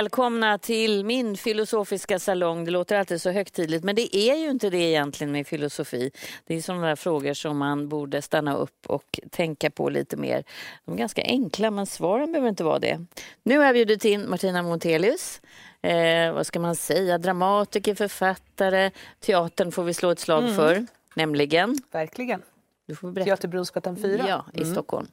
Välkomna 0.00 0.58
till 0.58 1.04
min 1.04 1.36
filosofiska 1.36 2.18
salong. 2.18 2.64
Det 2.64 2.70
låter 2.70 2.98
alltid 2.98 3.22
så 3.22 3.30
högtidligt, 3.30 3.84
men 3.84 3.96
det 3.96 4.16
är 4.16 4.36
ju 4.36 4.50
inte 4.50 4.70
det 4.70 4.78
egentligen 4.78 5.32
med 5.32 5.46
filosofi. 5.46 6.10
Det 6.46 6.54
är 6.54 6.60
sådana 6.62 6.86
där 6.86 6.96
frågor 6.96 7.34
som 7.34 7.58
man 7.58 7.88
borde 7.88 8.22
stanna 8.22 8.56
upp 8.56 8.86
och 8.86 9.20
tänka 9.30 9.70
på 9.70 9.88
lite 9.88 10.16
mer. 10.16 10.44
De 10.84 10.94
är 10.94 10.98
ganska 10.98 11.22
enkla, 11.22 11.70
men 11.70 11.86
svaren 11.86 12.32
behöver 12.32 12.48
inte 12.48 12.64
vara 12.64 12.78
det. 12.78 13.04
Nu 13.42 13.58
har 13.58 13.64
jag 13.64 13.74
bjudit 13.74 14.04
in 14.04 14.30
Martina 14.30 14.62
Montelius. 14.62 15.40
Eh, 15.82 16.32
vad 16.32 16.46
ska 16.46 16.60
man 16.60 16.76
säga? 16.76 17.18
Dramatiker, 17.18 17.94
författare. 17.94 18.90
Teatern 19.20 19.72
får 19.72 19.84
vi 19.84 19.94
slå 19.94 20.10
ett 20.10 20.20
slag 20.20 20.56
för, 20.56 20.86
nämligen. 21.14 21.78
Verkligen. 21.92 22.42
Du 22.86 22.94
får 22.94 23.12
berätta. 23.12 23.26
Teater 23.26 23.48
Brunnsgatan 23.48 23.96
4. 23.96 24.24
Ja, 24.28 24.44
i 24.54 24.64
Stockholm. 24.64 25.06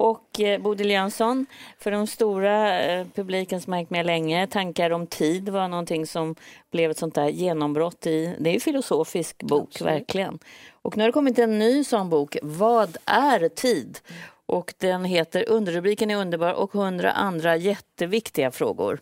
Och 0.00 0.40
eh, 0.40 0.60
Bodil 0.60 0.90
Jönsson, 0.90 1.46
för 1.78 1.90
den 1.90 2.06
stora 2.06 2.82
eh, 2.82 3.06
publiken 3.14 3.60
som 3.60 3.72
har 3.72 3.78
hängt 3.78 3.90
med 3.90 4.06
länge, 4.06 4.46
Tankar 4.46 4.90
om 4.90 5.06
tid 5.06 5.48
var 5.48 5.68
någonting 5.68 6.06
som 6.06 6.34
blev 6.70 6.90
ett 6.90 6.98
sånt 6.98 7.14
där 7.14 7.28
genombrott 7.28 8.06
i, 8.06 8.36
det 8.38 8.50
är 8.50 8.54
ju 8.54 8.60
filosofisk 8.60 9.42
bok, 9.42 9.80
verkligen. 9.80 10.38
Och 10.72 10.96
nu 10.96 11.02
har 11.02 11.08
det 11.08 11.12
kommit 11.12 11.38
en 11.38 11.58
ny 11.58 11.84
sån 11.84 12.10
bok, 12.10 12.36
Vad 12.42 12.96
är 13.04 13.48
tid? 13.48 13.98
Och 14.46 14.74
den 14.78 15.04
heter, 15.04 15.48
underrubriken 15.48 16.10
är 16.10 16.16
underbar 16.16 16.52
och 16.52 16.72
hundra 16.72 17.12
andra 17.12 17.56
jätteviktiga 17.56 18.50
frågor. 18.50 19.00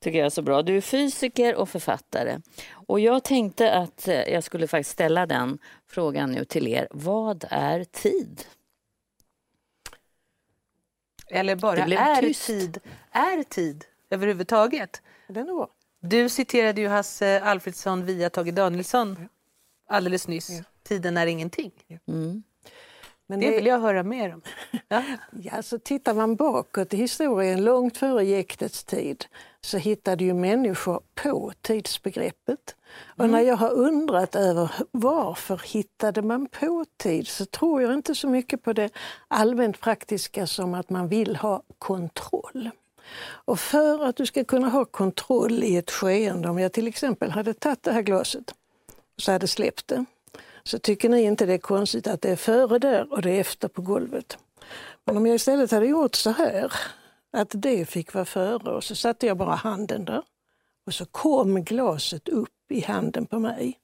Tycker 0.00 0.18
jag 0.18 0.26
är 0.26 0.30
så 0.30 0.42
bra. 0.42 0.62
Du 0.62 0.76
är 0.76 0.80
fysiker 0.80 1.54
och 1.54 1.68
författare. 1.68 2.38
Och 2.70 3.00
jag 3.00 3.24
tänkte 3.24 3.72
att 3.72 4.08
eh, 4.08 4.22
jag 4.22 4.44
skulle 4.44 4.66
faktiskt 4.66 4.90
ställa 4.90 5.26
den 5.26 5.58
frågan 5.86 6.32
nu 6.32 6.44
till 6.44 6.68
er. 6.68 6.88
Vad 6.90 7.44
är 7.50 7.84
tid? 7.84 8.44
Eller 11.30 11.54
Det 11.54 11.60
bara 11.60 11.78
är 11.84 12.20
tyst. 12.20 12.46
tid, 12.46 12.78
är 13.12 13.42
tid 13.42 13.84
överhuvudtaget. 14.10 15.02
Den 15.28 15.48
är 15.48 15.54
bra. 15.54 15.68
Du 16.00 16.28
citerade 16.28 16.80
ju 16.80 16.88
Hasse 16.88 17.40
Alfredsson 17.44 18.04
via 18.04 18.30
Tage 18.30 18.52
Danielsson 18.54 19.28
alldeles 19.88 20.28
nyss. 20.28 20.50
Tiden 20.82 21.16
är 21.16 21.26
ingenting. 21.26 21.72
Mm. 22.08 22.42
Men 23.26 23.40
Det 23.40 23.50
vill 23.50 23.66
jag 23.66 23.80
höra 23.80 24.02
mer 24.02 24.34
om. 24.34 24.42
Ja. 24.88 25.02
Ja, 25.42 25.62
så 25.62 25.78
tittar 25.78 26.14
man 26.14 26.36
bakåt 26.36 26.94
i 26.94 26.96
historien, 26.96 27.64
långt 27.64 27.96
före 27.96 28.24
jäktets 28.24 28.84
tid, 28.84 29.24
så 29.64 29.78
hittade 29.78 30.24
ju 30.24 30.34
människor 30.34 31.00
på 31.14 31.52
tidsbegreppet. 31.62 32.74
Och 33.16 33.30
när 33.30 33.40
jag 33.40 33.56
har 33.56 33.70
undrat 33.70 34.34
över 34.34 34.70
varför 34.90 35.60
hittade 35.64 36.22
man 36.22 36.46
på 36.46 36.84
tid 36.96 37.28
så 37.28 37.44
tror 37.44 37.82
jag 37.82 37.94
inte 37.94 38.14
så 38.14 38.28
mycket 38.28 38.62
på 38.62 38.72
det 38.72 38.90
allmänt 39.28 39.80
praktiska 39.80 40.46
som 40.46 40.74
att 40.74 40.90
man 40.90 41.08
vill 41.08 41.36
ha 41.36 41.62
kontroll. 41.78 42.70
Och 43.24 43.60
för 43.60 44.04
att 44.04 44.16
du 44.16 44.26
ska 44.26 44.44
kunna 44.44 44.68
ha 44.68 44.84
kontroll 44.84 45.64
i 45.64 45.76
ett 45.76 45.90
skeende, 45.90 46.48
om 46.48 46.58
jag 46.58 46.72
till 46.72 46.86
exempel 46.86 47.30
hade 47.30 47.54
tagit 47.54 47.82
det 47.82 47.92
här 47.92 48.02
glaset 48.02 48.54
och 49.16 49.22
så 49.22 49.32
hade 49.32 49.48
släppt 49.48 49.88
det, 49.88 50.04
så 50.62 50.78
tycker 50.78 51.08
ni 51.08 51.22
inte 51.22 51.46
det 51.46 51.54
är 51.54 51.58
konstigt 51.58 52.06
att 52.06 52.22
det 52.22 52.30
är 52.30 52.36
före 52.36 52.78
där 52.78 53.12
och 53.12 53.22
det 53.22 53.30
är 53.30 53.40
efter 53.40 53.68
på 53.68 53.82
golvet. 53.82 54.38
Men 55.04 55.16
om 55.16 55.26
jag 55.26 55.34
istället 55.34 55.70
hade 55.70 55.86
gjort 55.86 56.14
så 56.14 56.30
här, 56.30 56.72
att 57.32 57.52
det 57.54 57.88
fick 57.88 58.14
vara 58.14 58.24
före 58.24 58.70
och 58.70 58.84
så 58.84 58.94
satte 58.94 59.26
jag 59.26 59.36
bara 59.36 59.54
handen 59.54 60.04
där 60.04 60.22
och 60.86 60.94
så 60.94 61.04
kom 61.04 61.64
glaset 61.64 62.28
upp 62.28 62.70
i 62.70 62.80
handen 62.80 63.26
på 63.26 63.38
mig. 63.38 63.78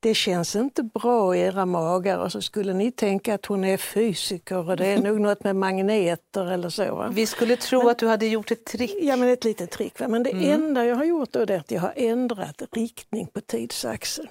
Det 0.00 0.14
känns 0.14 0.56
inte 0.56 0.82
bra 0.82 1.36
i 1.36 1.40
era 1.40 1.66
magar 1.66 2.18
och 2.18 2.32
så 2.32 2.42
skulle 2.42 2.72
ni 2.72 2.92
tänka 2.92 3.34
att 3.34 3.46
hon 3.46 3.64
är 3.64 3.76
fysiker 3.76 4.68
och 4.70 4.76
det 4.76 4.86
är 4.86 4.98
nog 4.98 5.20
något 5.20 5.44
med 5.44 5.56
magneter 5.56 6.52
eller 6.52 6.68
så. 6.68 6.94
Va? 6.94 7.10
Vi 7.12 7.26
skulle 7.26 7.56
tro 7.56 7.88
att 7.88 7.98
du 7.98 8.08
hade 8.08 8.26
gjort 8.26 8.50
ett 8.50 8.64
trick. 8.64 8.96
Ja, 9.00 9.16
men 9.16 9.28
ett 9.28 9.44
litet 9.44 9.70
trick. 9.70 10.00
Va? 10.00 10.08
Men 10.08 10.22
det 10.22 10.30
enda 10.30 10.84
jag 10.84 10.96
har 10.96 11.04
gjort 11.04 11.32
då 11.32 11.40
är 11.40 11.50
att 11.50 11.70
jag 11.70 11.80
har 11.80 11.92
ändrat 11.96 12.62
riktning 12.72 13.26
på 13.26 13.40
tidsaxeln. 13.40 14.28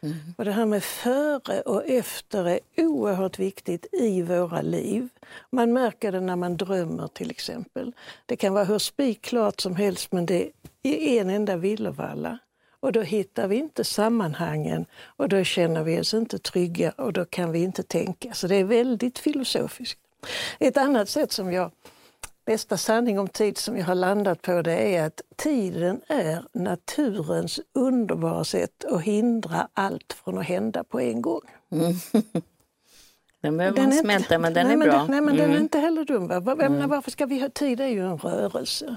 Mm. 0.00 0.16
Och 0.38 0.44
det 0.44 0.52
här 0.52 0.66
med 0.66 0.84
före 0.84 1.60
och 1.60 1.84
efter 1.86 2.48
är 2.48 2.60
oerhört 2.76 3.38
viktigt 3.38 3.86
i 3.92 4.22
våra 4.22 4.60
liv. 4.62 5.08
Man 5.50 5.72
märker 5.72 6.12
det 6.12 6.20
när 6.20 6.36
man 6.36 6.56
drömmer 6.56 7.08
till 7.08 7.30
exempel. 7.30 7.92
Det 8.26 8.36
kan 8.36 8.54
vara 8.54 8.64
hur 8.64 8.78
spikklart 8.78 9.60
som 9.60 9.76
helst 9.76 10.12
men 10.12 10.26
det 10.26 10.50
är 10.82 11.20
en 11.20 11.30
enda 11.30 11.56
villervalla. 11.56 12.38
Och 12.80 12.92
då 12.92 13.02
hittar 13.02 13.48
vi 13.48 13.56
inte 13.56 13.84
sammanhangen 13.84 14.86
och 15.04 15.28
då 15.28 15.44
känner 15.44 15.82
vi 15.82 16.00
oss 16.00 16.14
inte 16.14 16.38
trygga 16.38 16.90
och 16.90 17.12
då 17.12 17.24
kan 17.24 17.52
vi 17.52 17.62
inte 17.62 17.82
tänka. 17.82 18.34
Så 18.34 18.46
det 18.46 18.56
är 18.56 18.64
väldigt 18.64 19.18
filosofiskt. 19.18 20.00
Ett 20.58 20.76
annat 20.76 21.08
sätt 21.08 21.32
som 21.32 21.52
jag 21.52 21.70
bästa 22.46 22.76
sanning 22.76 23.18
om 23.18 23.28
tid 23.28 23.58
som 23.58 23.76
jag 23.76 23.84
har 23.84 23.94
landat 23.94 24.42
på 24.42 24.62
det 24.62 24.96
är 24.96 25.06
att 25.06 25.20
tiden 25.36 26.00
är 26.08 26.42
naturens 26.52 27.60
underbara 27.74 28.44
sätt 28.44 28.84
att 28.84 29.02
hindra 29.02 29.68
allt 29.74 30.12
från 30.12 30.38
att 30.38 30.44
hända 30.44 30.84
på 30.84 31.00
en 31.00 31.22
gång. 31.22 31.40
Den 33.42 33.56
behöver 33.56 33.76
Den 33.76 33.84
man 33.84 33.92
är 33.92 33.96
inte- 33.96 34.04
smälta, 34.04 34.38
men 34.38 34.54
den 34.54 34.66
nej, 34.66 34.72
är 34.74 34.78
men 34.78 34.88
bra. 34.88 34.98
Den, 34.98 35.06
nej, 35.10 35.20
men 35.20 35.36
den 35.36 35.44
är 35.44 35.50
Mm. 35.50 35.62
inte 35.62 35.78
heller 35.78 36.04
dum. 36.04 36.26
Va? 36.28 36.40
Var, 36.40 36.56
menar, 36.56 36.86
Varför 36.86 37.10
ska 37.10 37.26
vi 37.26 37.40
ha 37.40 37.48
tid? 37.48 37.78
Det 37.78 37.84
är 37.84 37.88
ju 37.88 38.00
en 38.06 38.18
rörelse. 38.18 38.96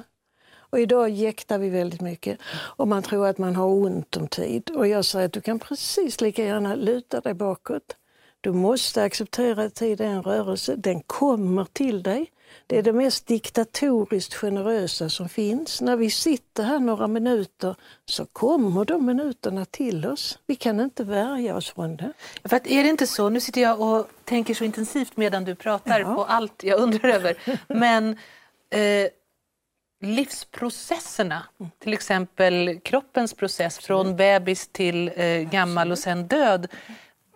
Och 0.72 0.80
idag 0.80 1.09
jäktar 1.09 1.58
vi 1.58 1.70
väldigt 1.70 2.02
mycket 2.02 2.40
och 2.52 2.88
man 2.88 3.04
tror 3.04 3.28
att 3.28 3.38
man 3.38 3.56
har 3.56 3.66
ont 3.68 4.18
om 4.18 4.28
tid. 4.28 4.70
Och 4.70 4.88
jag 4.88 5.06
säger 5.06 5.26
att 5.26 5.34
du 5.34 5.42
kan 5.42 5.59
precis 5.59 6.22
lika 6.22 6.44
gärna 6.46 6.76
luta 6.76 7.22
dig 7.22 7.34
bakåt. 7.34 7.96
Du 8.42 8.52
måste 8.54 9.04
acceptera 9.04 9.64
att 9.64 9.76
tid 9.76 10.02
är 10.02 10.06
en 10.06 10.24
rörelse. 10.24 10.76
Den 10.76 11.02
kommer 11.02 11.66
till 11.66 12.04
dig. 12.04 12.32
Det 12.68 12.78
är 12.78 12.84
det 12.84 12.94
mest 12.94 13.28
diktatoriskt 13.28 14.34
generösa 14.34 15.10
som 15.10 15.30
finns. 15.30 15.82
När 15.82 15.96
vi 15.96 16.10
sitter 16.10 16.64
här 16.64 16.80
några 16.80 17.08
minuter 17.08 17.76
så 18.06 18.26
kommer 18.26 18.86
de 18.86 19.06
minuterna 19.06 19.66
till 19.66 20.06
oss. 20.06 20.40
Vi 20.48 20.56
kan 20.56 20.80
inte 20.80 21.04
värja 21.04 21.56
oss 21.56 21.70
från 21.70 21.96
det. 21.98 22.14
För 22.44 22.56
att 22.58 22.68
är 22.68 22.84
det 22.84 22.90
inte 22.90 23.08
så, 23.08 23.30
nu 23.30 23.40
sitter 23.40 23.62
jag 23.62 23.82
och 23.82 24.08
tänker 24.24 24.54
så 24.54 24.64
intensivt 24.64 25.18
medan 25.18 25.44
du 25.46 25.56
pratar 25.56 26.00
Ja. 26.00 26.16
på 26.16 26.26
allt 26.26 26.64
jag 26.64 26.80
undrar 26.80 27.09
över. 27.09 27.58
Men 27.68 28.09
eh, 28.72 29.09
livsprocesserna, 30.02 31.44
till 31.80 31.94
exempel 31.94 32.80
kroppens 32.84 33.34
process 33.34 33.78
från 33.80 34.16
bebis 34.16 34.68
till 34.68 35.12
eh, 35.16 35.26
gammal 35.42 35.92
och 35.92 36.00
sen 36.00 36.28
död. 36.28 36.68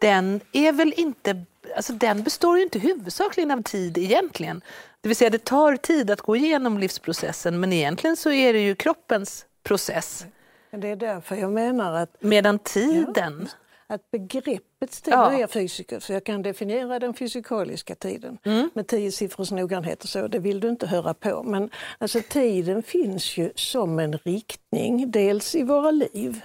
Den 0.02 0.42
är 0.52 0.72
väl 0.72 0.94
inte, 0.98 1.44
alltså 1.76 1.94
den 1.94 2.24
består 2.24 2.58
ju 2.58 2.64
inte 2.64 2.80
huvudsakligen 2.80 3.52
av 3.52 3.62
tid 3.64 3.98
egentligen. 3.98 4.62
Det 5.04 5.10
vill 5.10 5.16
säga 5.16 5.30
det 5.30 5.46
tar 5.46 5.76
tid 5.76 6.12
att 6.12 6.22
gå 6.22 6.36
igenom 6.36 6.78
livsprocessen 6.78 7.60
men 7.60 7.74
egentligen 7.74 8.18
så 8.18 8.32
är 8.32 8.54
det 8.54 8.60
ju 8.60 8.76
kroppens 8.76 9.46
process. 9.64 10.26
Det 10.72 10.88
är 10.88 10.96
därför 10.96 11.36
jag 11.36 11.52
menar 11.52 11.94
att 11.94 12.16
Medan 12.20 12.60
tiden, 12.60 13.48
att 13.88 14.12
begreppet 14.12 15.04
tid, 15.04 15.14
Ja. 15.14 15.40
jag 15.40 15.50
fysiker 15.52 16.00
så 16.00 16.14
jag 16.14 16.24
kan 16.24 16.42
definiera 16.42 17.00
den 17.00 17.14
fysikaliska 17.14 17.96
tiden 17.96 18.38
med 18.74 18.88
tio 18.88 19.12
siffrors 19.12 19.52
noggrannhet 19.52 20.04
och 20.04 20.10
så, 20.10 20.28
det 20.28 20.40
vill 20.40 20.60
du 20.60 20.70
inte 20.70 20.88
höra 20.88 21.14
på. 21.14 21.44
Men 21.44 21.70
alltså 21.98 22.20
tiden 22.30 22.84
finns 22.84 23.38
ju 23.38 23.52
som 23.56 24.00
en 24.00 24.18
riktning, 24.18 25.12
dels 25.12 25.56
i 25.56 25.64
våra 25.64 25.92
liv, 25.92 26.42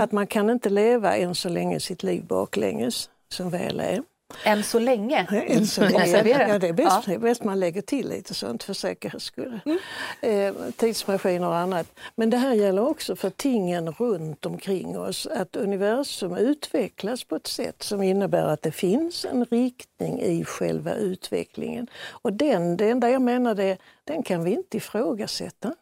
att 0.00 0.12
man 0.12 0.26
kan 0.26 0.50
inte 0.50 0.68
leva 0.70 1.16
än 1.16 1.34
så 1.34 1.48
länge 1.48 1.80
sitt 1.80 2.02
liv 2.02 2.24
baklänges, 2.24 3.10
som 3.28 3.50
väl 3.50 3.80
är. 3.80 4.02
Än 4.44 4.64
så 4.64 4.78
länge. 4.78 5.26
Än 5.30 5.66
så 5.66 5.80
länge. 5.80 6.06
Ja, 6.48 6.58
det, 6.58 6.68
är 6.68 6.72
bäst, 6.72 6.88
Ja. 6.90 7.02
det 7.06 7.14
är 7.14 7.18
bäst 7.18 7.44
man 7.44 7.60
lägger 7.60 7.82
till 7.82 8.08
lite 8.08 8.34
sånt 8.34 8.62
för 8.62 8.72
säkerhets 8.72 9.24
skull. 9.24 9.60
Eh, 10.20 10.54
tidsmaskiner 10.76 11.48
och 11.48 11.56
annat. 11.56 11.86
Men 12.14 12.30
det 12.30 12.36
här 12.36 12.54
gäller 12.54 12.88
också 12.88 13.16
för 13.16 13.30
tingen 13.30 13.92
runt 13.92 14.46
omkring 14.46 14.98
oss. 14.98 15.26
Att 15.26 15.56
universum 15.56 16.36
utvecklas 16.36 17.24
på 17.24 17.36
ett 17.36 17.46
sätt 17.46 17.82
som 17.82 18.02
innebär 18.02 18.46
att 18.46 18.62
det 18.62 18.72
finns 18.72 19.24
en 19.24 19.44
riktning 19.44 20.20
i 20.20 20.44
själva 20.44 20.94
utvecklingen. 20.94 21.86
Och 22.08 22.32
den, 22.32 22.76
det 22.76 22.90
enda 22.90 23.10
jag 23.10 23.22
menar 23.22 23.54
det, 23.54 23.76
den 24.04 24.22
kan 24.22 24.44
vi 24.44 24.50
inte 24.50 24.76
ifrågasätta. 24.76 25.74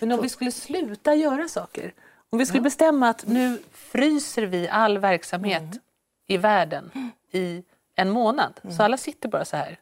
Men 0.00 0.12
om 0.12 0.22
vi 0.22 0.28
skulle 0.28 0.52
sluta 0.52 1.14
göra 1.14 1.48
saker, 1.48 1.92
om 2.30 2.38
vi 2.38 2.46
skulle 2.46 2.62
bestämma 2.62 3.08
att 3.08 3.26
nu 3.26 3.58
fryser 3.72 4.42
vi 4.42 4.68
all 4.68 4.98
verksamhet 4.98 5.62
i 6.26 6.36
världen 6.36 6.90
i 7.32 7.62
en 7.96 8.10
månad, 8.10 8.60
så 8.76 8.82
alla 8.82 8.96
sitter 8.96 9.28
bara 9.28 9.44
så 9.44 9.56
här. 9.56 9.76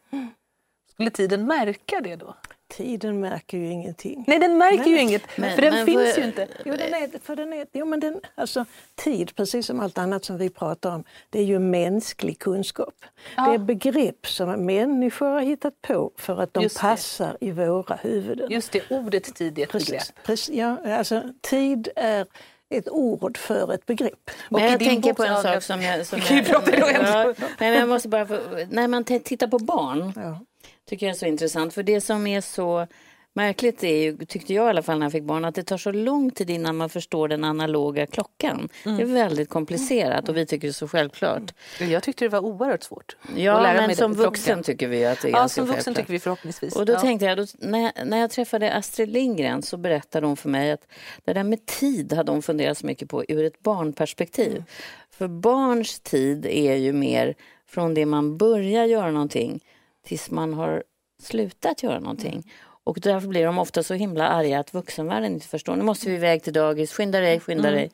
Skulle 0.93 1.11
tiden 1.11 1.47
märka 1.47 2.01
det 2.01 2.17
då? 2.17 2.35
tiden 2.77 3.21
märker 3.21 3.59
ju 3.59 3.67
ingenting. 3.71 4.25
Nej, 4.27 4.39
den 4.39 4.59
märker 4.59 4.85
ju 4.91 5.01
inget, 5.01 5.23
Men- 5.39 5.55
för 5.55 5.63
den 5.63 5.75
men 5.75 5.87
finns 5.87 6.15
får- 6.15 6.23
ju 6.23 6.27
inte. 6.29 6.49
Jo, 6.65 6.75
den 6.77 6.95
är, 6.95 7.19
för 7.19 7.37
den 7.37 7.53
är, 7.53 7.67
jo, 7.73 7.87
men 7.87 8.01
den, 8.01 8.21
alltså, 8.35 8.65
tid, 8.95 9.37
precis 9.37 9.67
som 9.67 9.81
allt 9.81 9.99
annat 9.99 10.25
som 10.25 10.39
vi 10.39 10.51
pratar 10.51 10.95
om, 10.95 11.05
det 11.31 11.39
är 11.39 11.45
ju 11.45 11.59
mänsklig 11.59 12.39
kunskap. 12.39 12.95
Det 13.37 13.41
är 13.55 13.59
begrepp 13.59 14.27
som 14.27 14.67
människor 14.67 15.27
har 15.27 15.41
hittat 15.41 15.83
på 15.83 16.11
för 16.17 16.41
att 16.43 16.55
de 16.55 16.63
Just 16.63 16.77
det. 16.77 16.81
passar 16.81 17.37
i 17.41 17.51
våra 17.51 17.97
huvuden. 17.97 18.51
Just 18.51 18.73
det, 18.73 18.91
ordet 18.91 19.35
tid 19.35 19.59
är 19.59 19.63
ett 19.63 19.73
begrepp. 19.73 19.89
Precis, 19.89 20.13
precis, 20.25 20.55
ja, 20.57 20.97
alltså, 20.99 21.23
tid 21.41 21.89
är 21.97 22.27
ett 22.71 22.89
ord 22.89 23.39
för 23.39 23.75
ett 23.75 23.87
begrepp. 23.87 24.31
Men 24.49 24.63
jag 24.65 24.79
tänker 24.79 25.13
på 25.13 25.25
en 25.25 25.43
sak 25.43 25.63
som 25.63 25.83
jag... 25.83 26.07
Som 26.07 26.21
Kan 26.21 26.37
vi 26.37 26.43
prata 26.45 26.71
då? 26.71 26.89
ja, 26.89 27.35
men 27.59 27.73
jag 27.75 27.89
måste 27.89 28.09
bara 28.09 28.27
få, 28.27 28.39
När 28.71 28.89
man 28.89 29.05
tittar 29.05 29.47
på 29.47 29.59
barn 29.59 30.13
Ja. 30.17 30.41
tycker 30.89 31.07
jag 31.07 31.15
är 31.15 31.19
så 31.19 31.27
intressant. 31.27 31.75
För 31.75 31.83
det 31.83 32.01
som 32.01 32.27
är 32.27 32.41
så 32.41 32.87
märkligt 33.33 33.85
är 33.85 33.97
ju, 34.03 34.17
tyckte 34.17 34.55
jag 34.55 34.67
i 34.67 34.69
alla 34.69 34.83
fall 34.83 34.99
när 34.99 35.07
jag 35.07 35.13
fick 35.13 35.23
barn, 35.25 35.45
att 35.45 35.55
det 35.55 35.63
tar 35.63 35.79
så 35.79 35.93
lång 35.93 36.31
tid 36.31 36.51
innan 36.51 36.77
man 36.77 36.89
förstår 36.89 37.29
den 37.29 37.45
analoga 37.45 38.07
klockan. 38.07 38.69
Mm. 38.85 38.97
Det 38.97 39.03
är 39.03 39.07
väldigt 39.07 39.49
komplicerat 39.49 40.29
och 40.29 40.37
vi 40.37 40.47
tycker 40.47 40.67
det 40.69 40.71
är 40.71 40.73
så 40.73 40.89
självklart. 40.89 41.43
Jag 41.81 42.03
tyckte 42.03 42.25
det 42.25 42.29
var 42.29 42.41
oerhört 42.45 42.83
svårt. 42.83 43.17
Ja, 43.37 43.63
men 43.63 43.97
som 43.97 44.13
vuxen 44.15 44.63
tycker 44.63 44.89
vi 44.89 45.05
att 45.07 45.23
det 45.23 45.29
är 45.29 45.33
Ja, 45.33 45.49
som 45.49 45.65
vuxen 45.67 45.75
självklart. 45.85 45.97
tycker 45.97 46.13
vi 46.13 46.19
förhoppningsvis. 46.21 46.77
Och 46.77 46.87
då 46.87 46.93
ja. 46.93 47.01
tänkte 47.01 47.27
jag, 47.27 47.39
då, 47.39 47.47
när, 47.59 47.79
jag- 47.81 48.07
när 48.07 48.19
jag 48.19 48.31
träffade 48.31 48.73
Astrid 48.75 49.09
Lindgren 49.09 49.63
så 49.63 49.77
berättade 49.77 50.27
hon 50.27 50.37
för 50.37 50.49
mig 50.49 50.71
att 50.73 50.87
det 51.25 51.33
där 51.33 51.45
med 51.45 51.67
tid 51.67 52.13
hade 52.13 52.33
hon 52.33 52.43
funderat 52.43 52.79
så 52.79 52.87
mycket 52.87 53.09
på 53.09 53.25
ur 53.29 53.45
ett 53.45 53.61
barnperspektiv. 53.61 54.51
Mm. 54.53 54.65
För 55.11 55.29
barns 55.29 56.01
tid 56.01 56.47
är 56.47 56.75
ju 56.75 56.93
mer 56.93 57.35
från 57.69 57.95
det 57.95 58.07
man 58.07 58.37
börjar 58.39 58.85
göra 58.85 59.11
någonting 59.11 59.65
tills 60.07 60.31
man 60.31 60.55
har 60.55 60.83
slutat 61.23 61.83
göra 61.83 62.01
någonting. 62.01 62.51
Mm. 62.87 62.93
Och 62.93 62.99
därför 63.01 63.29
blir 63.29 63.47
de 63.47 63.59
ofta 63.59 63.83
så 63.83 63.95
himla 63.95 64.29
arga 64.29 64.59
att 64.61 64.75
vuxenvärlden 64.75 65.33
inte 65.33 65.47
förstår. 65.47 65.77
Nu 65.77 65.83
måste 65.85 66.09
vi 66.09 66.15
iväg 66.15 66.43
till 66.43 66.53
dagis, 66.53 66.93
skynda 66.93 67.21
dig, 67.21 67.41
skynda 67.41 67.69
Mm. 67.69 67.75
dig. 67.81 67.91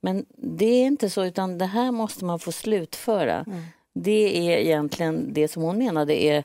Men 0.00 0.24
det 0.36 0.64
är 0.66 0.86
inte 0.86 1.10
så, 1.10 1.24
utan 1.24 1.58
det 1.58 1.66
här 1.66 1.90
måste 1.92 2.24
man 2.24 2.38
få 2.38 2.52
slutföra. 2.52 3.44
Mm. 3.46 3.62
Det 3.94 4.38
är 4.52 4.58
egentligen 4.58 5.32
det 5.32 5.48
som 5.48 5.62
hon 5.62 5.78
menade 5.78 6.22
är 6.22 6.44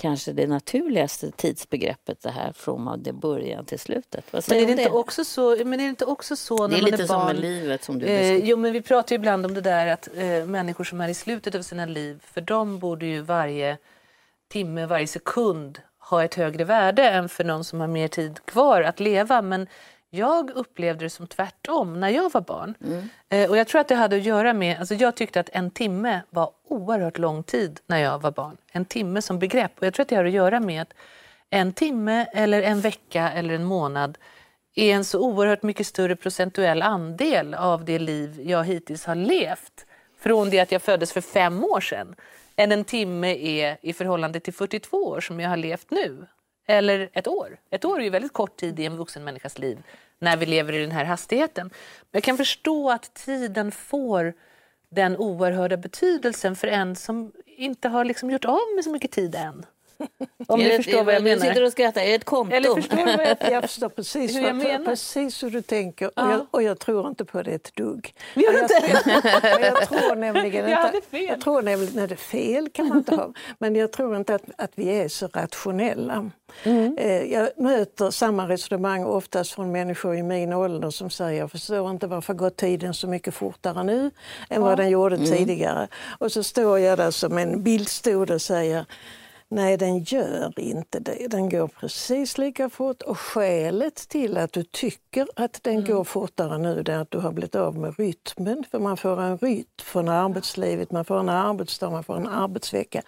kanske 0.00 0.32
det 0.32 0.46
naturligaste 0.46 1.30
tidsbegreppet 1.30 2.22
det 2.22 2.30
här 2.30 2.52
från 2.52 3.02
det 3.02 3.12
början 3.12 3.64
till 3.64 3.78
slutet. 3.78 4.24
Vad 4.30 4.34
Men 4.34 4.42
säger 4.42 4.62
är, 4.62 4.66
det 4.66 4.72
inte 4.72 4.84
det? 4.84 4.90
också 4.90 5.24
så, 5.24 5.56
men 5.64 5.72
är 5.72 5.84
det 5.84 5.88
inte 5.88 6.04
också 6.04 6.36
så 6.36 6.56
när 6.56 6.68
Det 6.68 6.76
är 6.76 6.82
man 6.82 6.90
lite 6.90 7.02
är 7.02 7.06
som 7.06 7.16
barn? 7.16 7.26
med 7.26 7.40
livet 7.40 7.84
som 7.84 7.98
du 7.98 8.06
Eh, 8.06 8.18
beskriver. 8.20 8.46
jo, 8.46 8.56
men 8.56 8.72
vi 8.72 8.82
pratar 8.82 9.12
ju 9.14 9.16
ibland 9.16 9.46
om 9.46 9.54
det 9.54 9.60
där 9.60 9.86
att 9.86 10.08
eh, 10.16 10.46
människor 10.46 10.84
som 10.84 11.00
är 11.00 11.08
i 11.08 11.14
slutet 11.14 11.54
av 11.54 11.62
sina 11.62 11.86
liv, 11.86 12.18
för 12.24 12.40
dem 12.40 12.78
borde 12.78 13.06
ju 13.06 13.20
varje 13.20 13.78
timme, 14.52 14.86
varje 14.86 15.06
sekund 15.06 15.78
ha 16.10 16.24
ett 16.24 16.34
högre 16.34 16.64
värde 16.64 17.08
än 17.08 17.28
för 17.28 17.44
någon 17.44 17.64
som 17.64 17.80
har 17.80 17.86
mer 17.86 18.08
tid 18.08 18.40
kvar 18.44 18.82
att 18.82 19.00
leva. 19.00 19.42
Men 19.42 19.66
jag 20.10 20.50
upplevde 20.50 21.04
det 21.04 21.10
som 21.10 21.26
tvärtom 21.26 22.00
när 22.00 22.08
jag 22.08 22.32
var 22.32 22.40
barn. 22.40 22.74
Eh, 23.28 23.50
och 23.50 23.56
jag 23.56 23.68
tror 23.68 23.80
att 23.80 23.88
det 23.88 23.94
hade 23.94 24.16
att 24.16 24.22
göra 24.22 24.52
med, 24.52 24.78
alltså 24.78 24.94
jag 24.94 25.14
tyckte 25.14 25.40
att 25.40 25.48
en 25.52 25.70
timme 25.70 26.20
var 26.30 26.50
oerhört 26.68 27.18
lång 27.18 27.42
tid 27.42 27.80
när 27.86 27.98
jag 27.98 28.18
var 28.18 28.30
barn. 28.30 28.56
En 28.72 28.84
timme 28.84 29.22
som 29.22 29.38
begrepp. 29.38 29.72
Och 29.78 29.86
jag 29.86 29.94
tror 29.94 30.04
att 30.04 30.08
det 30.08 30.16
har 30.16 30.24
att 30.24 30.32
göra 30.32 30.60
med 30.60 30.82
att 30.82 30.94
en 31.50 31.72
timme 31.72 32.26
eller 32.32 32.62
en 32.62 32.80
vecka 32.80 33.30
eller 33.30 33.54
en 33.54 33.64
månad 33.64 34.18
är 34.74 34.94
en 34.94 35.04
så 35.04 35.20
oerhört 35.20 35.62
mycket 35.62 35.86
större 35.86 36.16
procentuell 36.16 36.82
andel 36.82 37.54
av 37.54 37.84
det 37.84 37.98
liv 37.98 38.40
jag 38.44 38.64
hittills 38.64 39.04
har 39.04 39.14
levt 39.14 39.86
från 40.18 40.50
det 40.50 40.60
att 40.60 40.72
jag 40.72 40.82
föddes 40.82 41.12
för 41.12 41.20
fem 41.20 41.64
år 41.64 41.80
sedan 41.80 42.14
än 42.56 42.72
en 42.72 42.84
timme 42.84 43.34
är 43.34 43.78
i 43.82 43.92
förhållande 43.92 44.40
till 44.40 44.54
42 44.54 44.96
år 44.96 45.20
som 45.20 45.40
jag 45.40 45.48
har 45.48 45.56
levt 45.56 45.90
nu. 45.90 46.26
Eller 46.68 47.10
ett 47.12 47.26
år. 47.26 47.58
Ett 47.70 47.84
år 47.84 48.00
är 48.00 48.04
ju 48.04 48.10
väldigt 48.10 48.32
kort 48.32 48.56
tid 48.56 48.80
i 48.80 48.84
en 48.84 48.96
vuxen 48.96 49.24
människas 49.24 49.58
liv 49.58 49.82
när 50.18 50.36
vi 50.36 50.46
lever 50.46 50.72
i 50.72 50.80
den 50.80 50.90
här 50.90 51.04
hastigheten. 51.04 51.66
Men 52.00 52.10
jag 52.10 52.22
kan 52.22 52.36
förstå 52.36 52.90
att 52.90 53.14
tiden 53.14 53.72
får 53.72 54.34
den 54.90 55.16
oerhörda 55.16 55.76
betydelsen 55.76 56.56
för 56.56 56.68
en 56.68 56.96
som 56.96 57.32
inte 57.46 57.88
har 57.88 58.04
liksom 58.04 58.30
gjort 58.30 58.44
av 58.44 58.74
med 58.74 58.84
så 58.84 58.90
mycket 58.90 59.10
tid 59.10 59.34
än. 59.34 59.66
Om 60.48 60.60
det- 60.60 60.76
förstår 60.76 61.04
vad 61.04 61.14
jag 61.14 61.24
Du 61.24 61.34
sitter 61.34 61.48
menar. 61.54 61.62
och 61.66 61.72
skrattar. 61.72 62.00
Är 62.00 62.06
det 62.06 62.14
ett 62.14 62.24
konto? 62.24 62.54
Eller 62.56 62.74
förstår 62.74 62.96
du 62.96 63.04
vad 63.16 63.26
jag 63.26 63.52
Jag 63.52 63.62
förstår 63.62 63.88
precis, 63.96 64.36
Hur 64.36 64.40
jag 64.42 64.56
menar. 64.56 64.84
precis 64.84 65.42
hur 65.42 65.50
du 65.50 65.62
tänker 65.62 66.06
och, 66.06 66.12
Ja. 66.16 66.30
jag, 66.32 66.46
och 66.50 66.62
jag 66.62 66.78
tror 66.78 67.08
inte 67.08 67.24
på 67.24 67.42
det 67.42 67.50
ett 67.50 67.70
dugg. 67.76 68.14
Gör 68.34 68.52
du 68.52 68.58
jag, 68.58 68.70
jag, 69.42 69.60
jag 69.80 69.88
tror 69.88 70.16
nämligen 70.16 70.70
Jag 70.70 70.86
inte... 70.94 71.08
fel. 71.10 71.24
Jag 71.28 71.40
tror 71.40 71.62
nämligen, 71.62 71.92
nej, 71.96 72.06
det 72.08 72.16
fel 72.16 72.68
kan 72.72 72.88
man 72.88 72.98
inte 72.98 73.14
ha. 73.14 73.32
Men 73.58 73.76
jag 73.76 73.92
tror 73.92 74.16
inte 74.16 74.34
att, 74.34 74.42
att 74.58 74.70
vi 74.74 74.88
är 74.88 75.08
så 75.08 75.26
rationella. 75.26 76.30
Mm. 76.64 76.98
Eh, 76.98 77.22
Jag 77.22 77.48
möter 77.56 78.10
samma 78.10 78.48
resonemang 78.48 79.04
oftast 79.04 79.52
från 79.52 79.72
människor 79.72 80.16
i 80.16 80.22
min 80.22 80.52
ålder 80.52 80.90
som 80.90 81.10
säger 81.10 81.38
jag 81.40 81.50
förstår 81.50 81.90
inte 81.90 82.06
varför 82.06 82.34
går 82.34 82.50
tiden 82.50 82.94
så 82.94 83.06
mycket 83.08 83.34
fortare 83.34 83.84
nu 83.84 84.10
än 84.50 84.62
vad 84.62 84.76
den 84.76 84.90
gjorde 84.90 85.18
tidigare. 85.18 85.88
Och 86.18 86.32
så 86.32 86.42
står 86.42 86.78
jag 86.78 86.98
där 86.98 87.10
som 87.10 87.38
en 87.38 87.62
bildstod 87.62 88.30
och 88.30 88.42
säger 88.42 88.84
Nej, 89.48 89.76
den 89.76 89.98
gör 89.98 90.60
inte 90.60 90.98
det. 91.00 91.26
Den 91.30 91.48
går 91.48 91.68
precis 91.68 92.38
lika 92.38 92.70
fort. 92.70 93.02
Och 93.02 93.18
skälet 93.18 93.94
till 93.94 94.36
att 94.36 94.52
du 94.52 94.62
tycker 94.62 95.26
att 95.36 95.62
den 95.62 95.84
går 95.84 96.04
fortare 96.04 96.58
nu 96.58 96.82
är 96.86 96.90
att 96.90 97.10
du 97.10 97.18
har 97.18 97.32
blivit 97.32 97.54
av 97.54 97.78
med 97.78 97.98
rytmen. 97.98 98.64
För 98.70 98.78
man 98.78 98.96
får 98.96 99.20
en 99.20 99.38
rytm 99.38 99.66
från 99.82 100.08
arbetslivet, 100.08 100.90
man 100.90 101.04
får 101.04 101.20
en 101.20 101.28
arbetsdag, 101.28 101.90
man 101.90 102.04
får 102.04 102.16
en 102.16 102.28
arbetsvecka. 102.28 103.02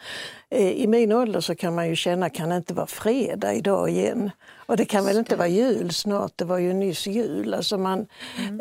Eh, 0.50 0.70
I 0.70 0.86
min 0.86 1.12
ålder 1.12 1.40
så 1.40 1.54
kan 1.54 1.74
man 1.74 1.88
ju 1.88 1.96
känna, 1.96 2.30
kan 2.30 2.48
det 2.48 2.56
inte 2.56 2.74
vara 2.74 2.86
fredag 2.86 3.54
idag 3.54 3.90
igen? 3.90 4.30
Och 4.68 4.76
det 4.76 4.84
kan 4.84 5.04
väl 5.04 5.18
inte 5.18 5.36
vara 5.36 5.48
jul 5.48 5.92
snart, 5.92 6.32
det 6.36 6.44
var 6.44 6.58
ju 6.58 6.72
nyss 6.72 7.06
jul. 7.06 7.54
Alltså 7.54 7.78
man, 7.78 8.06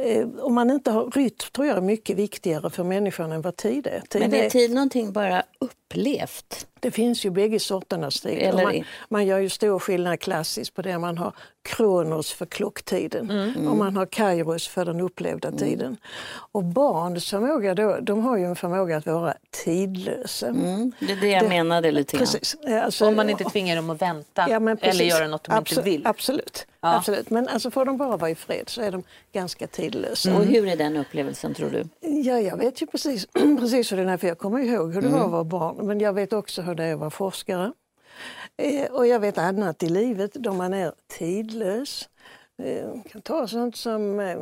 eh, 0.02 0.28
om 0.40 0.54
man 0.54 0.70
inte 0.70 0.92
har 0.92 1.12
rytm 1.12 1.38
tror 1.52 1.68
jag 1.68 1.78
är 1.78 1.82
mycket 1.82 2.18
viktigare 2.18 2.70
för 2.70 2.84
människan 2.84 3.32
än 3.32 3.42
vad 3.42 3.56
tid 3.56 3.88
är. 3.88 4.02
Tid 4.10 4.22
Men 4.22 4.34
är 4.34 4.44
är- 4.44 4.50
tid 4.50 4.74
någonting 4.74 5.12
bara 5.12 5.44
upplevt? 5.60 6.68
det 6.80 6.92
finns 6.92 7.26
ju 7.26 7.30
bägge 7.30 7.60
sorternas 7.60 8.22
tid. 8.22 8.54
Man, 8.54 8.84
man 9.10 9.26
gör 9.26 9.40
ju 9.40 9.50
stor 9.50 9.80
skillnad 9.80 10.20
klassiskt 10.20 10.74
på 10.74 10.82
det. 10.82 10.98
Man 11.00 11.18
har 11.18 11.34
kronos 11.68 12.32
för 12.34 12.46
klocktiden 12.46 13.32
Mm. 13.32 13.68
och 13.68 13.78
man 13.78 13.98
har 13.98 14.06
kairos 14.06 14.68
för 14.68 14.86
den 14.86 15.02
upplevda 15.02 15.52
tiden. 15.52 15.98
Och 16.52 16.64
barns 16.64 17.30
förmåga 17.30 17.76
då, 17.76 17.98
de 18.02 18.24
har 18.24 18.38
ju 18.38 18.46
en 18.46 18.56
förmåga 18.56 18.98
att 18.98 19.06
vara 19.06 19.34
tidlösa. 19.66 20.48
Mm, 20.48 20.92
det 21.00 21.12
är 21.12 21.16
det 21.16 21.28
jag 21.28 21.44
Det- 21.44 21.50
menade 21.50 21.92
lite 21.92 22.18
grann. 22.18 22.26
Precis. 22.26 22.54
Eh, 22.68 22.84
Alltså, 22.86 23.06
Om 23.08 23.16
man 23.16 23.30
inte 23.30 23.44
tvingar 23.44 23.76
dem 23.76 23.90
att 23.90 24.02
vänta 24.02 24.46
Ja, 24.50 24.56
eller 24.82 25.06
göra 25.06 25.28
något 25.28 25.44
de 25.44 25.52
inte 25.52 25.58
Absolut, 25.58 25.86
vill. 25.86 26.08
Absolut. 26.08 26.68
Ja. 26.82 26.96
absolut. 26.96 27.30
Men 27.30 27.48
alltså 27.48 27.72
får 27.72 27.86
de 27.86 27.98
bara 27.98 28.18
vara 28.18 28.30
i 28.30 28.36
fred 28.36 28.70
så 28.70 28.82
är 28.82 28.92
de 28.92 29.04
ganska 29.34 29.68
tidlösa. 29.68 30.36
Och 30.36 30.44
hur 30.46 30.68
är 30.68 30.76
den 30.76 30.98
upplevelsen 30.98 31.54
tror 31.54 31.70
du? 31.70 31.84
Ja, 32.10 32.40
jag 32.40 32.58
vet 32.58 32.82
ju 32.82 32.86
precis, 32.88 33.28
precis 33.60 33.92
hur 33.92 33.98
det 34.06 34.12
är, 34.12 34.18
för 34.18 34.28
jag 34.28 34.38
kommer 34.38 34.60
ihåg 34.60 34.94
hur 34.94 35.02
det 35.02 35.08
Mm. 35.08 35.20
var 35.20 35.26
att 35.26 35.32
vara 35.32 35.44
barn. 35.44 35.88
Men 35.88 36.00
jag 36.00 36.14
vet 36.14 36.34
också 36.34 36.62
hur 36.62 36.76
det 36.76 36.84
är 36.84 36.94
att 36.94 37.00
vara 37.00 37.10
forskare. 37.10 37.72
Eh, 38.58 38.92
och 38.92 39.08
jag 39.08 39.20
vet 39.20 39.38
annat 39.38 39.84
i 39.84 39.90
livet 39.90 40.34
då 40.34 40.54
man 40.54 40.74
är 40.74 40.92
tidlös. 41.08 42.10
Eh, 42.64 42.72
jag 42.78 43.04
kan 43.12 43.22
ta 43.22 43.48
sånt 43.48 43.76
som 43.76 44.20
eh, 44.20 44.38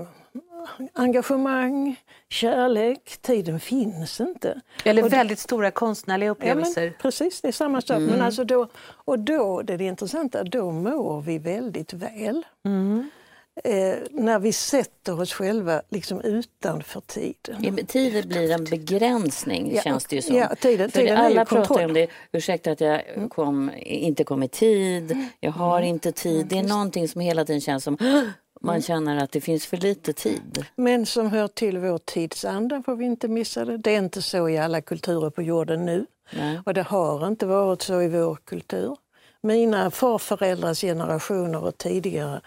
engagemang, 0.93 1.95
kärlek. 2.29 3.17
Tiden 3.22 3.60
finns 3.60 4.22
inte. 4.22 4.62
Eller 4.86 5.03
Och 5.03 5.10
det- 5.10 5.15
väldigt 5.17 5.39
stora 5.39 5.72
konstnärliga 5.72 6.27
Ja, 6.27 6.31
upplevelser. 6.31 6.81
men, 6.81 6.93
precis, 7.01 7.41
det 7.41 7.48
är 7.48 7.51
samma 7.51 7.81
sak. 7.81 8.00
Men 8.00 8.22
alltså 8.22 8.43
då, 8.43 8.67
och 8.86 9.19
då, 9.19 9.62
det 9.62 9.74
är 9.74 9.77
det 9.77 9.84
intressanta, 9.86 10.43
då 10.43 10.72
mår 10.72 11.22
vi 11.22 11.38
väldigt 11.39 11.93
väl. 11.93 12.45
Eh, 13.63 13.95
när 14.12 14.39
vi 14.39 14.53
sätter 14.53 15.21
oss 15.21 15.33
själva 15.33 15.81
liksom 15.89 16.21
utanför 16.21 17.01
tiden. 17.01 17.65
I- 17.79 17.85
Tiden 17.85 18.27
blir 18.29 18.51
en 18.51 18.63
begränsning 18.63 19.75
Ja, 19.75 19.81
känns 19.81 20.05
det 20.05 20.15
ju 20.15 20.21
som. 20.21 20.35
ja, 20.35 20.55
tiden- 20.55 20.91
För 20.91 21.00
tiden 21.00 21.17
alla 21.17 21.45
pratar 21.45 21.85
om 21.85 21.93
det. 21.93 22.07
Ursäkta 22.31 22.71
att 22.71 22.81
jag 22.81 23.01
kom, 23.29 23.71
inte 23.85 24.24
kom 24.24 24.43
i 24.43 24.47
tid. 24.47 25.17
Jag 25.39 25.51
har 25.51 25.81
inte 25.81 26.12
tid. 26.12 26.45
Det 26.47 26.57
är 26.57 26.63
någonting 26.63 27.07
som 27.07 27.21
hela 27.21 27.45
tiden 27.45 27.62
känns 27.62 27.83
som 27.83 27.97
man 28.62 28.81
känner 28.81 29.24
att 29.24 29.31
det 29.31 29.41
finns 29.41 29.65
för 29.65 29.77
lite 29.77 30.13
tid. 30.13 30.65
Men 30.75 31.05
som 31.05 31.29
hör 31.29 31.47
till 31.47 31.77
vår 31.77 31.97
tidsanda 31.97 32.83
får 32.85 32.95
vi 32.95 33.05
inte 33.05 33.27
missa 33.27 33.65
det. 33.65 33.77
Det 33.77 33.91
är 33.95 33.97
inte 33.97 34.21
så 34.21 34.50
i 34.50 34.57
alla 34.57 34.81
kulturer 34.81 35.29
på 35.29 35.41
jorden 35.41 35.85
nu. 35.85 36.05
Nej. 36.38 36.59
Och 36.65 36.74
det 36.74 36.83
har 36.83 37.27
inte 37.27 37.45
varit 37.45 37.81
så 37.81 38.01
i 38.01 38.07
vår 38.07 38.38
kultur. 38.45 38.97
Mina 39.41 39.91
farföräldrars 39.91 40.81
generationer 40.81 41.63
och 41.63 41.77
tidigare 41.77 42.41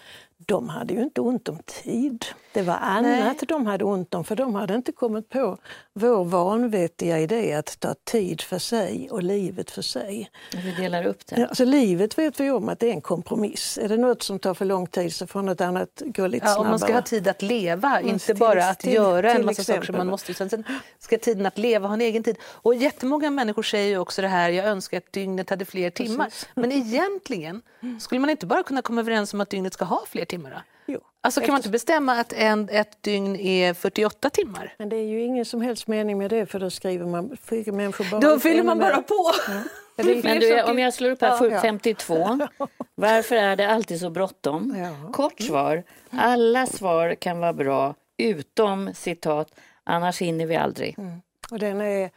de 0.47 0.69
hade 0.69 0.95
ju 0.95 1.03
inte 1.03 1.21
ont 1.21 1.49
om 1.49 1.59
tid. 1.59 2.25
Det 2.53 2.63
var 2.63 2.75
annat 2.75 3.03
Nej. 3.03 3.47
de 3.49 3.67
hade 3.67 3.85
ont 3.85 4.15
om, 4.15 4.25
för 4.25 4.37
de 4.37 4.55
hade 4.55 4.75
inte 4.75 4.93
kommit 4.93 5.29
på 5.29 5.59
vår 5.99 6.25
vanvettiga 6.25 7.19
idé 7.19 7.53
att 7.53 7.81
ta 7.81 7.95
tid 8.05 8.41
för 8.41 8.59
sig 8.59 9.09
och 9.11 9.23
livet 9.23 9.71
för 9.71 9.83
sig. 9.83 10.31
Vi 10.53 10.73
delar 10.73 11.07
upp 11.07 11.27
det. 11.27 11.47
Alltså, 11.47 11.65
livet 11.65 12.19
vet 12.19 12.41
vi 12.41 12.51
om 12.51 12.69
att 12.69 12.81
det 12.81 12.87
är 12.89 12.93
en 12.93 13.01
kompromiss. 13.01 13.79
Är 13.79 13.89
det 13.89 13.97
något 13.97 14.23
som 14.23 14.39
tar 14.39 14.55
för 14.55 14.65
lång 14.65 14.87
tid 14.87 15.15
så 15.15 15.27
får 15.27 15.43
något 15.43 15.61
annat 15.61 16.03
gå 16.05 16.27
lite 16.27 16.47
ja, 16.47 16.53
snabbare. 16.55 16.65
Om 16.65 16.71
man 16.71 16.79
ska 16.79 16.93
ha 16.93 17.03
tid 17.03 17.29
att 17.29 17.43
leva, 17.43 18.01
inte 18.01 18.27
till, 18.27 18.37
bara 18.37 18.69
att 18.69 18.79
till, 18.79 18.93
göra 18.93 19.33
en 19.33 19.47
massa 19.47 19.61
exempel. 19.61 19.83
saker 19.83 19.87
som 19.87 19.97
man 19.97 20.07
måste. 20.07 20.35
Sen 20.35 20.65
ska 20.99 21.19
tiden 21.19 21.47
att 21.47 21.59
leva 21.59 21.89
ha 21.89 21.95
en 21.95 22.01
egen 22.01 22.23
tid. 22.23 22.37
Och 22.43 22.75
jättemånga 22.75 23.31
människor 23.31 23.63
säger 23.63 23.89
ju 23.89 23.99
också 23.99 24.23
det 24.23 24.29
här, 24.29 24.51
jag 24.51 24.67
önskar 24.67 24.99
att 24.99 25.13
dygnet 25.13 25.51
hade 25.51 25.65
fler 25.65 25.91
timmar. 25.91 26.25
Precis. 26.25 26.49
Men 26.55 26.73
egentligen 26.73 27.63
skulle 28.01 28.21
man 28.21 28.31
inte 28.31 28.47
bara 28.47 28.63
kunna 28.63 28.83
komma 28.83 29.01
överens 29.01 29.35
om 29.35 29.41
att 29.41 29.51
dygnet 29.51 29.75
ska 29.75 29.85
ha 29.85 30.05
fler 30.09 30.25
timmar? 30.25 30.51
Då? 30.51 30.61
Jo. 30.87 31.01
Alltså 31.29 31.41
kan 31.41 31.51
man 31.51 31.59
inte 31.59 31.69
bestämma 31.69 32.13
att 32.13 32.33
en, 32.33 32.69
ett 32.69 33.03
dygn 33.03 33.37
är 33.37 33.75
48 33.75 34.31
timmar? 34.31 34.75
Men 34.79 34.89
det 34.89 34.97
är 34.97 35.05
ju 35.05 35.23
ingen 35.23 35.45
som 35.45 35.61
helst 35.61 35.87
mening 35.87 36.19
med 36.19 36.31
det 36.31 36.47
för 36.47 36.61
då 36.61 36.71
skriver 36.71 37.07
man, 37.07 37.37
människor 37.77 38.11
bara 38.11 38.21
Då 38.21 38.41
fyller 38.41 38.63
man 38.63 38.79
bara 38.79 39.03
på! 39.03 39.33
Ja. 39.49 40.05
Men 40.23 40.41
du, 40.41 40.63
om 40.63 40.79
jag 40.79 40.95
slår 40.95 41.11
upp 41.11 41.21
här, 41.21 41.51
ja, 41.51 41.61
52. 41.61 42.15
Varför 42.95 43.37
är 43.37 43.57
det 43.57 43.69
alltid 43.69 44.01
så 44.01 44.11
bråttom? 44.11 44.77
Ja. 44.79 45.13
Kort 45.13 45.41
svar. 45.41 45.83
Alla 46.11 46.67
svar 46.67 47.15
kan 47.15 47.39
vara 47.39 47.53
bra 47.53 47.95
utom 48.17 48.95
citat, 48.95 49.55
annars 49.85 50.21
hinner 50.21 50.47
vi 50.47 50.57
aldrig. 50.57 50.99
Mm. 50.99 51.21
Och 51.51 51.59
den 51.59 51.81
är 51.81 52.11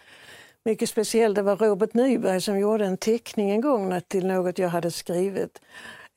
mycket 0.66 0.90
speciell. 0.90 1.34
Det 1.34 1.42
var 1.42 1.56
Robert 1.56 1.94
Nyberg 1.94 2.42
som 2.42 2.60
gjorde 2.60 2.86
en 2.86 2.98
teckning 2.98 3.52
en 3.52 3.62
gång 3.62 4.02
till 4.08 4.28
något 4.28 4.60
jag 4.60 4.70
hade 4.70 4.92
skrivit. 4.92 5.62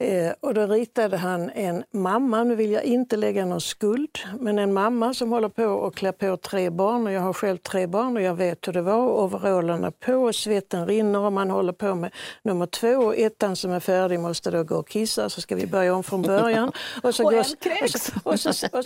Eh, 0.04 0.32
och 0.40 0.54
då 0.54 0.66
ritade 0.66 1.16
han 1.16 1.50
en 1.50 1.84
mamma, 1.92 2.44
nu 2.44 2.54
vill 2.54 2.70
jag 2.70 2.84
inte 2.84 3.16
lägga 3.16 3.44
någon 3.44 3.60
skuld, 3.60 4.18
men 4.40 4.58
en 4.58 4.72
mamma 4.72 5.14
som 5.14 5.32
håller 5.32 5.48
på 5.48 5.86
att 5.86 5.94
klä 5.94 6.12
på 6.12 6.36
tre 6.36 6.70
barn. 6.70 7.06
Och 7.06 7.12
jag 7.12 7.20
har 7.20 7.32
själv 7.32 7.56
tre 7.56 7.86
barn 7.86 8.16
och 8.16 8.22
jag 8.22 8.34
vet 8.34 8.68
hur 8.68 8.72
det 8.72 8.82
var. 8.82 9.08
Overallerna 9.08 9.90
på 9.90 10.14
och 10.14 10.34
svetten 10.34 10.86
rinner 10.86 11.18
och 11.18 11.32
man 11.32 11.50
håller 11.50 11.72
på 11.72 11.94
med 11.94 12.14
nummer 12.42 12.66
två. 12.66 12.88
Och 12.88 13.16
ettan 13.16 13.56
som 13.56 13.70
är 13.70 13.80
färdig 13.80 14.20
måste 14.20 14.50
då 14.50 14.64
gå 14.64 14.76
och 14.76 14.88
kissa 14.88 15.30
så 15.30 15.40
ska 15.40 15.56
vi 15.56 15.66
börja 15.66 15.94
om 15.94 16.02
från 16.02 16.22
början. 16.22 16.72
Och 17.02 17.14
så, 17.14 17.24
och 17.26 17.32
går, 17.32 17.40
och 17.40 17.46
så, 17.46 18.12
och 18.24 18.40
så, 18.40 18.48
och 18.78 18.84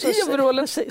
så, 0.69 0.83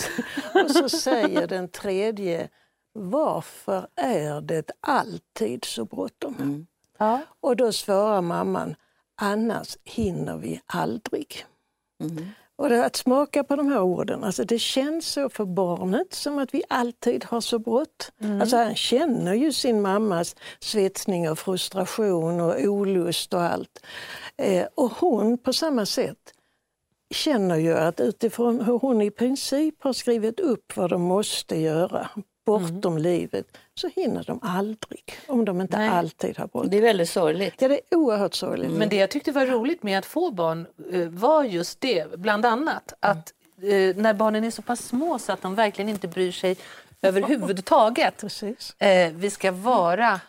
och 0.63 0.71
så 0.71 0.89
säger 0.89 1.47
den 1.47 1.69
tredje 1.69 2.49
varför 2.93 3.87
är 3.95 4.41
det 4.41 4.71
alltid 4.81 5.65
så 5.65 5.85
bråttom? 5.85 6.35
Mm. 6.39 6.67
Ja. 6.97 7.21
Och 7.39 7.55
då 7.55 7.71
svarar 7.71 8.21
mamman, 8.21 8.75
annars 9.17 9.77
hinner 9.83 10.37
vi 10.37 10.61
aldrig. 10.65 11.45
Mm. 12.03 12.25
Och 12.55 12.69
det, 12.69 12.85
att 12.85 12.95
smaka 12.95 13.43
på 13.43 13.55
de 13.55 13.67
här 13.67 13.81
orden, 13.81 14.23
alltså 14.23 14.43
det 14.43 14.59
känns 14.59 15.07
så 15.07 15.29
för 15.29 15.45
barnet 15.45 16.13
som 16.13 16.39
att 16.39 16.53
vi 16.53 16.63
alltid 16.69 17.25
har 17.25 17.41
så 17.41 17.59
brått. 17.59 18.11
Mm. 18.21 18.41
Alltså 18.41 18.57
han 18.57 18.75
känner 18.75 19.33
ju 19.33 19.51
sin 19.51 19.81
mammas 19.81 20.35
svetsning 20.59 21.29
och 21.29 21.39
frustration 21.39 22.41
och 22.41 22.55
olust 22.59 23.33
och 23.33 23.41
allt. 23.41 23.85
Eh, 24.37 24.67
och 24.75 24.91
hon 24.91 25.37
på 25.37 25.53
samma 25.53 25.85
sätt 25.85 26.33
känner 27.13 27.55
ju 27.55 27.77
att 27.77 27.99
utifrån 27.99 28.61
hur 28.61 28.79
hon 28.79 29.01
i 29.01 29.11
princip 29.11 29.83
har 29.83 29.93
skrivit 29.93 30.39
upp 30.39 30.77
vad 30.77 30.89
de 30.89 31.01
måste 31.01 31.59
göra 31.59 32.09
bortom 32.45 32.91
mm. 32.91 33.03
livet 33.03 33.57
så 33.79 33.89
hinner 33.95 34.23
de 34.23 34.39
aldrig, 34.41 35.03
om 35.27 35.45
de 35.45 35.61
inte 35.61 35.77
Nej. 35.77 35.89
alltid 35.89 36.37
har 36.37 36.47
bråttom. 36.47 36.69
Det 36.69 36.77
är 36.77 36.81
väldigt 36.81 37.09
sorgligt. 37.09 37.61
Ja, 37.61 37.67
det 37.67 37.75
är 37.75 37.97
oerhört 37.97 38.33
sorgligt. 38.33 38.67
Mm. 38.67 38.79
Men 38.79 38.89
det 38.89 38.95
jag 38.95 39.09
tyckte 39.09 39.31
var 39.31 39.45
roligt 39.45 39.83
med 39.83 39.97
att 39.97 40.05
få 40.05 40.31
barn 40.31 40.67
uh, 40.93 41.09
var 41.09 41.43
just 41.43 41.81
det, 41.81 42.19
bland 42.19 42.45
annat 42.45 42.93
att 42.99 43.33
uh, 43.63 43.95
när 43.95 44.13
barnen 44.13 44.43
är 44.43 44.51
så 44.51 44.61
pass 44.61 44.85
små 44.85 45.19
så 45.19 45.31
att 45.31 45.41
de 45.41 45.55
verkligen 45.55 45.89
inte 45.89 46.07
bryr 46.07 46.31
sig 46.31 46.57
överhuvudtaget. 47.01 48.17
Precis. 48.17 48.75
Uh, 48.83 49.17
vi 49.17 49.29
ska 49.29 49.51
vara 49.51 50.19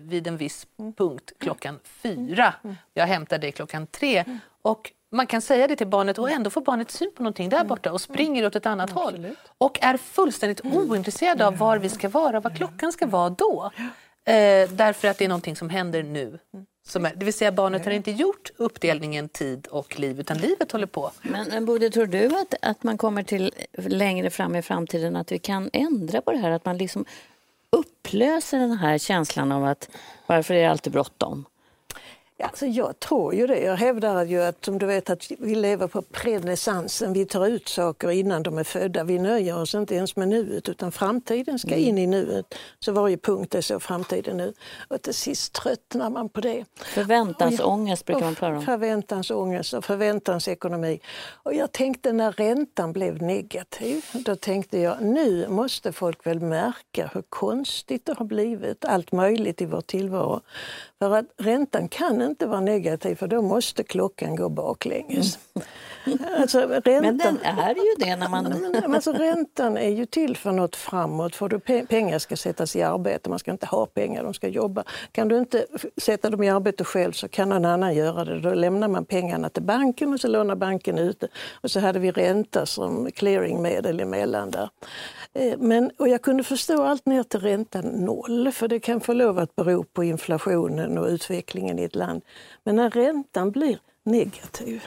vid 0.00 0.26
en 0.26 0.36
viss 0.36 0.66
punkt 0.96 1.32
klockan 1.38 1.78
fyra. 1.84 2.54
Mm. 2.64 2.76
Jag 2.94 3.06
hämtar 3.06 3.38
dig 3.38 3.52
klockan 3.52 3.86
tre. 3.86 4.24
Och 4.62 4.92
man 5.10 5.26
kan 5.26 5.42
säga 5.42 5.66
det 5.66 5.76
till 5.76 5.86
barnet 5.86 6.18
och 6.18 6.30
ändå 6.30 6.50
får 6.50 6.60
barnet 6.60 6.90
syn 6.90 7.10
på 7.16 7.22
någonting 7.22 7.48
där 7.48 7.56
mm. 7.56 7.68
borta 7.68 7.92
och 7.92 8.00
springer 8.00 8.46
åt 8.46 8.56
ett 8.56 8.66
annat 8.66 8.90
mm. 8.90 9.02
håll. 9.02 9.26
Och 9.58 9.78
är 9.82 9.96
fullständigt 9.96 10.64
mm. 10.64 10.76
ointresserad 10.76 11.42
av 11.42 11.56
var 11.56 11.78
vi 11.78 11.88
ska 11.88 12.08
vara, 12.08 12.40
vad 12.40 12.56
klockan 12.56 12.92
ska 12.92 13.06
vara 13.06 13.30
då. 13.30 13.70
Eh, 14.24 14.70
därför 14.70 15.08
att 15.08 15.18
det 15.18 15.24
är 15.24 15.28
någonting 15.28 15.56
som 15.56 15.70
händer 15.70 16.02
nu. 16.02 16.38
Som 16.88 17.04
är, 17.04 17.12
det 17.14 17.24
vill 17.24 17.34
säga 17.34 17.52
barnet 17.52 17.84
har 17.84 17.92
inte 17.92 18.10
gjort 18.10 18.50
uppdelningen 18.56 19.28
tid 19.28 19.66
och 19.66 19.98
liv 19.98 20.20
utan 20.20 20.38
livet 20.38 20.72
håller 20.72 20.86
på. 20.86 21.10
Men, 21.22 21.48
men 21.48 21.64
Bode, 21.64 21.90
tror 21.90 22.06
du 22.06 22.26
att, 22.26 22.54
att 22.62 22.82
man 22.82 22.98
kommer 22.98 23.22
till 23.22 23.52
längre 23.72 24.30
fram 24.30 24.56
i 24.56 24.62
framtiden 24.62 25.16
att 25.16 25.32
vi 25.32 25.38
kan 25.38 25.70
ändra 25.72 26.20
på 26.20 26.32
det 26.32 26.38
här? 26.38 26.50
Att 26.50 26.64
man 26.64 26.78
liksom 26.78 27.04
upplöser 27.70 28.58
den 28.58 28.78
här 28.78 28.98
känslan 28.98 29.52
av 29.52 29.64
att 29.64 29.90
varför 30.26 30.54
är 30.54 30.62
det 30.62 30.70
alltid 30.70 30.92
bråttom? 30.92 31.44
Alltså 32.42 32.66
jag 32.66 33.00
tror 33.00 33.34
ju 33.34 33.46
det. 33.46 33.60
Jag 33.60 33.76
hävdar 33.76 34.24
ju 34.24 34.42
att 34.42 34.64
som 34.64 34.78
du 34.78 34.86
vet 34.86 35.10
att 35.10 35.30
vi 35.38 35.54
lever 35.54 35.86
på 35.86 36.02
prenessansen. 36.02 37.12
Vi 37.12 37.26
tar 37.26 37.46
ut 37.46 37.68
saker 37.68 38.10
innan 38.10 38.42
de 38.42 38.58
är 38.58 38.64
födda. 38.64 39.04
Vi 39.04 39.18
nöjer 39.18 39.58
oss 39.58 39.74
inte 39.74 39.94
ens 39.94 40.16
med 40.16 40.28
nuet 40.28 40.68
utan 40.68 40.92
framtiden 40.92 41.58
ska 41.58 41.74
in 41.74 41.98
i 41.98 42.06
nuet. 42.06 42.54
Så 42.78 42.92
varje 42.92 43.16
punkt 43.16 43.54
är 43.54 43.60
så 43.60 43.80
framtiden 43.80 44.36
nu. 44.36 44.52
Och 44.88 45.02
till 45.02 45.14
sist 45.14 45.52
tröttnar 45.52 46.10
man 46.10 46.28
på 46.28 46.40
det. 46.40 46.64
Förväntansångest 46.76 48.04
brukar 48.04 48.24
man 48.24 48.34
prata 48.34 48.56
om. 48.56 48.62
Förväntansångest 48.62 49.74
och 49.74 49.84
förväntansekonomi. 49.84 51.00
Och 51.42 51.54
jag 51.54 51.72
tänkte 51.72 52.12
när 52.12 52.32
räntan 52.32 52.92
blev 52.92 53.22
negativ, 53.22 54.04
då 54.12 54.36
tänkte 54.36 54.78
jag 54.78 55.02
nu 55.02 55.48
måste 55.48 55.92
folk 55.92 56.26
väl 56.26 56.40
märka 56.40 57.10
hur 57.14 57.22
konstigt 57.22 58.06
det 58.06 58.18
har 58.18 58.24
blivit, 58.24 58.84
allt 58.84 59.12
möjligt 59.12 59.60
i 59.62 59.66
vår 59.66 59.80
tillvaro. 59.80 60.40
För 60.98 61.16
att 61.16 61.26
räntan 61.36 61.88
kan 61.88 62.22
inte 62.22 62.46
vara 62.46 62.60
negativ 62.60 63.14
för 63.14 63.26
då 63.26 63.42
måste 63.42 63.82
klockan 63.82 64.36
gå 64.36 64.48
baklänges. 64.48 65.38
Mm. 65.54 65.68
Alltså, 66.40 66.58
räntan, 66.58 67.02
men 67.02 67.18
den 67.18 67.38
är 67.42 67.74
ju 67.74 67.94
det 67.98 68.16
när 68.16 68.28
man... 68.28 68.94
Alltså, 68.94 69.12
räntan 69.12 69.76
är 69.76 69.88
ju 69.88 70.06
till 70.06 70.36
för 70.36 70.52
något 70.52 70.76
framåt. 70.76 71.36
För 71.36 71.48
du, 71.48 71.58
pengar 71.86 72.18
ska 72.18 72.36
sättas 72.36 72.76
i 72.76 72.82
arbete, 72.82 73.30
man 73.30 73.38
ska 73.38 73.50
inte 73.50 73.66
ha 73.66 73.86
pengar, 73.86 74.24
de 74.24 74.34
ska 74.34 74.48
jobba. 74.48 74.84
Kan 75.12 75.28
du 75.28 75.38
inte 75.38 75.66
sätta 75.96 76.30
dem 76.30 76.42
i 76.42 76.50
arbete 76.50 76.84
själv 76.84 77.12
så 77.12 77.28
kan 77.28 77.48
någon 77.48 77.64
annan 77.64 77.94
göra 77.94 78.24
det. 78.24 78.40
Då 78.40 78.54
lämnar 78.54 78.88
man 78.88 79.04
pengarna 79.04 79.48
till 79.48 79.62
banken 79.62 80.12
och 80.12 80.20
så 80.20 80.28
lånar 80.28 80.56
banken 80.56 80.98
ut. 80.98 81.24
Och 81.62 81.70
så 81.70 81.80
hade 81.80 81.98
vi 81.98 82.10
ränta 82.10 82.66
som 82.66 83.10
clearingmedel 83.10 84.00
emellan 84.00 84.50
där. 84.50 84.70
Eh, 85.32 85.58
men, 85.58 85.90
och 85.98 86.08
jag 86.08 86.22
kunde 86.22 86.44
förstå 86.44 86.82
allt 86.82 87.06
ner 87.06 87.22
till 87.22 87.40
räntan 87.40 87.84
noll, 87.84 88.52
för 88.52 88.68
det 88.68 88.80
kan 88.80 89.00
få 89.00 89.12
lov 89.12 89.38
att 89.38 89.56
bero 89.56 89.84
på 89.84 90.04
inflationen 90.04 90.98
och 90.98 91.06
utvecklingen 91.06 91.78
i 91.78 91.84
ett 91.84 91.94
land. 91.94 92.22
Men 92.64 92.76
när 92.76 92.90
räntan 92.90 93.50
blir 93.50 93.78
negativ, 94.04 94.82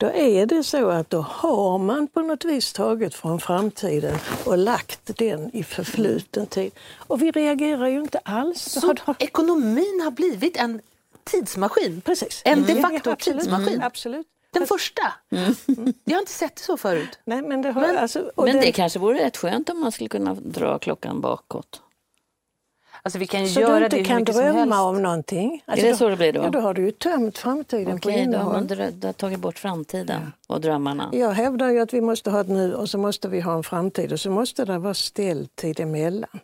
då 0.00 0.06
är 0.06 0.46
det 0.46 0.62
så 0.62 0.88
att 0.88 1.10
då 1.10 1.20
har 1.20 1.78
man 1.78 2.06
på 2.06 2.20
något 2.20 2.44
vis 2.44 2.72
tagit 2.72 3.14
från 3.14 3.40
framtiden 3.40 4.18
och 4.44 4.58
lagt 4.58 5.18
den 5.18 5.56
i 5.56 5.62
förfluten 5.64 6.46
tid. 6.46 6.72
Och 6.96 7.22
vi 7.22 7.30
reagerar 7.30 7.86
ju 7.86 8.00
inte 8.00 8.18
alls. 8.18 8.62
Så 8.62 8.94
ekonomin 9.18 10.00
har 10.04 10.10
blivit 10.10 10.56
en 10.56 10.80
tidsmaskin? 11.24 12.00
Precis. 12.00 12.42
En 12.44 12.66
de 12.66 12.82
facto 12.82 13.10
mm. 13.10 13.16
tidsmaskin? 13.16 13.68
Mm. 13.68 13.86
Absolut. 13.86 14.26
Den 14.50 14.66
första? 14.66 15.02
Mm. 15.30 15.54
Jag 16.04 16.14
har 16.14 16.20
inte 16.20 16.32
sett 16.32 16.56
det 16.56 16.62
så 16.62 16.76
förut. 16.76 17.18
Nej, 17.24 17.42
men 17.42 17.62
det, 17.62 17.72
har, 17.72 17.80
men, 17.80 17.98
alltså, 17.98 18.30
men 18.36 18.46
det, 18.46 18.60
det 18.60 18.72
kanske 18.72 18.98
vore 18.98 19.24
rätt 19.24 19.36
skönt 19.36 19.70
om 19.70 19.80
man 19.80 19.92
skulle 19.92 20.08
kunna 20.08 20.34
dra 20.34 20.78
klockan 20.78 21.20
bakåt. 21.20 21.82
Alltså 23.02 23.18
vi 23.18 23.26
kan 23.26 23.48
så 23.48 23.60
göra 23.60 23.88
du 23.88 23.96
inte 23.96 24.08
kan 24.08 24.24
drömma 24.24 24.82
om 24.82 25.02
någonting? 25.02 25.62
Alltså 25.66 25.86
är 25.86 25.90
det 25.90 25.96
så 25.96 26.08
det 26.08 26.16
blir 26.16 26.32
då? 26.32 26.42
Ja, 26.42 26.50
då 26.50 26.60
har 26.60 26.74
du 26.74 26.84
ju 26.84 26.90
tömt 26.90 27.38
framtiden 27.38 27.94
Okej, 27.96 28.00
på 28.00 28.18
innehåll. 28.18 28.66
då 28.66 28.74
har 28.74 28.92
man 29.02 29.14
tagit 29.14 29.38
bort 29.38 29.58
framtiden 29.58 30.32
och 30.48 30.60
drömmarna. 30.60 31.10
Jag 31.12 31.30
hävdar 31.30 31.70
ju 31.70 31.80
att 31.80 31.94
vi 31.94 32.00
måste 32.00 32.30
ha 32.30 32.40
ett 32.40 32.48
nu 32.48 32.74
och 32.74 32.90
så 32.90 32.98
måste 32.98 33.28
vi 33.28 33.40
ha 33.40 33.54
en 33.54 33.62
framtid 33.62 34.12
och 34.12 34.20
så 34.20 34.30
måste 34.30 34.64
det 34.64 34.78
vara 34.78 34.94
ställtid 34.94 35.80
emellan. 35.80 36.40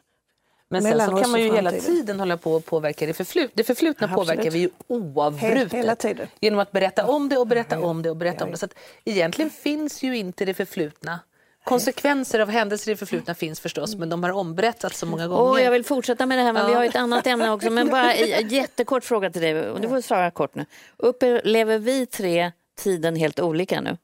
Men 0.69 0.83
sen 0.83 1.01
så 1.01 1.17
kan 1.17 1.31
man 1.31 1.41
ju 1.41 1.55
hela 1.55 1.71
tiden 1.71 2.21
hålla 2.21 2.37
på 2.37 2.53
och 2.53 2.65
påverka 2.65 3.07
det 3.07 3.15
förflutna. 3.15 3.53
Det 3.55 3.65
förflutna 3.65 4.07
Absolut. 4.07 4.29
påverkar 4.29 4.51
vi 4.51 4.59
ju 4.59 4.71
oavbrutet. 4.87 5.73
Hela 5.73 5.97
tiden. 5.97 6.27
Genom 6.41 6.59
att 6.59 6.73
berätta 6.73 7.07
om 7.07 7.29
det 7.29 7.39
och 7.39 7.47
berätta 7.47 7.81
om 7.81 8.03
det 8.03 8.11
och 8.11 8.17
berätta 8.17 8.45
om 8.45 8.51
det. 8.51 8.57
Så 8.57 8.65
att 8.65 8.75
egentligen 9.05 9.51
finns 9.51 10.03
ju 10.03 10.17
inte 10.17 10.45
det 10.45 10.55
förflutna 10.55 11.21
Konsekvenser 11.67 12.41
av 12.41 12.49
händelser 12.49 12.93
i 12.93 12.97
förflutna 12.97 13.35
finns 13.35 13.61
förstås, 13.61 13.97
men 13.97 14.09
de 14.09 14.23
har 14.23 14.31
omberättats 14.31 14.99
så 14.99 15.07
många 15.07 15.29
gånger. 15.29 15.53
Oh, 15.53 15.63
jag 15.63 15.71
vill 15.71 15.85
fortsätta 15.85 16.27
med 16.27 16.39
det 16.39 16.43
här, 16.43 16.53
men 16.53 16.63
ja. 16.63 16.69
vi 16.69 16.75
har 16.75 16.85
ett 16.85 16.97
annat 16.97 17.27
ämne 17.27 17.51
också. 17.51 17.71
Men 17.71 17.89
bara 17.89 18.15
en 18.15 18.49
jättekort 18.49 19.05
fråga 19.05 19.31
till 19.31 19.43
dig, 19.43 19.71
och 19.71 19.81
du 19.81 19.89
får 19.89 20.01
svara 20.01 20.31
kort 20.31 20.55
nu. 20.55 20.67
Upplever 20.97 21.79
vi 21.79 22.07
tre 22.07 22.53
tiden 22.79 23.17
helt 23.17 23.41
olika 23.41 23.81
nu? 23.81 23.97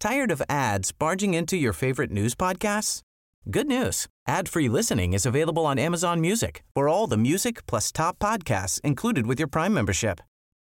Tired 0.00 0.32
of 0.32 0.42
ads 0.48 0.98
barging 0.98 1.36
into 1.36 1.56
your 1.56 1.72
favorite 1.72 2.14
news 2.14 2.36
podcasts? 2.36 3.00
Good 3.44 3.66
news. 3.66 4.06
Ad-free 4.28 4.68
listening 4.68 5.14
is 5.14 5.26
available 5.26 5.62
on 5.62 5.78
Amazon 5.78 6.20
Music 6.20 6.62
for 6.74 6.88
all 6.88 7.10
the 7.10 7.16
music 7.16 7.66
plus 7.66 7.92
top 7.92 8.18
podcasts 8.18 8.80
included 8.84 9.26
with 9.26 9.40
your 9.40 9.50
Prime 9.50 9.74
membership. 9.74 10.20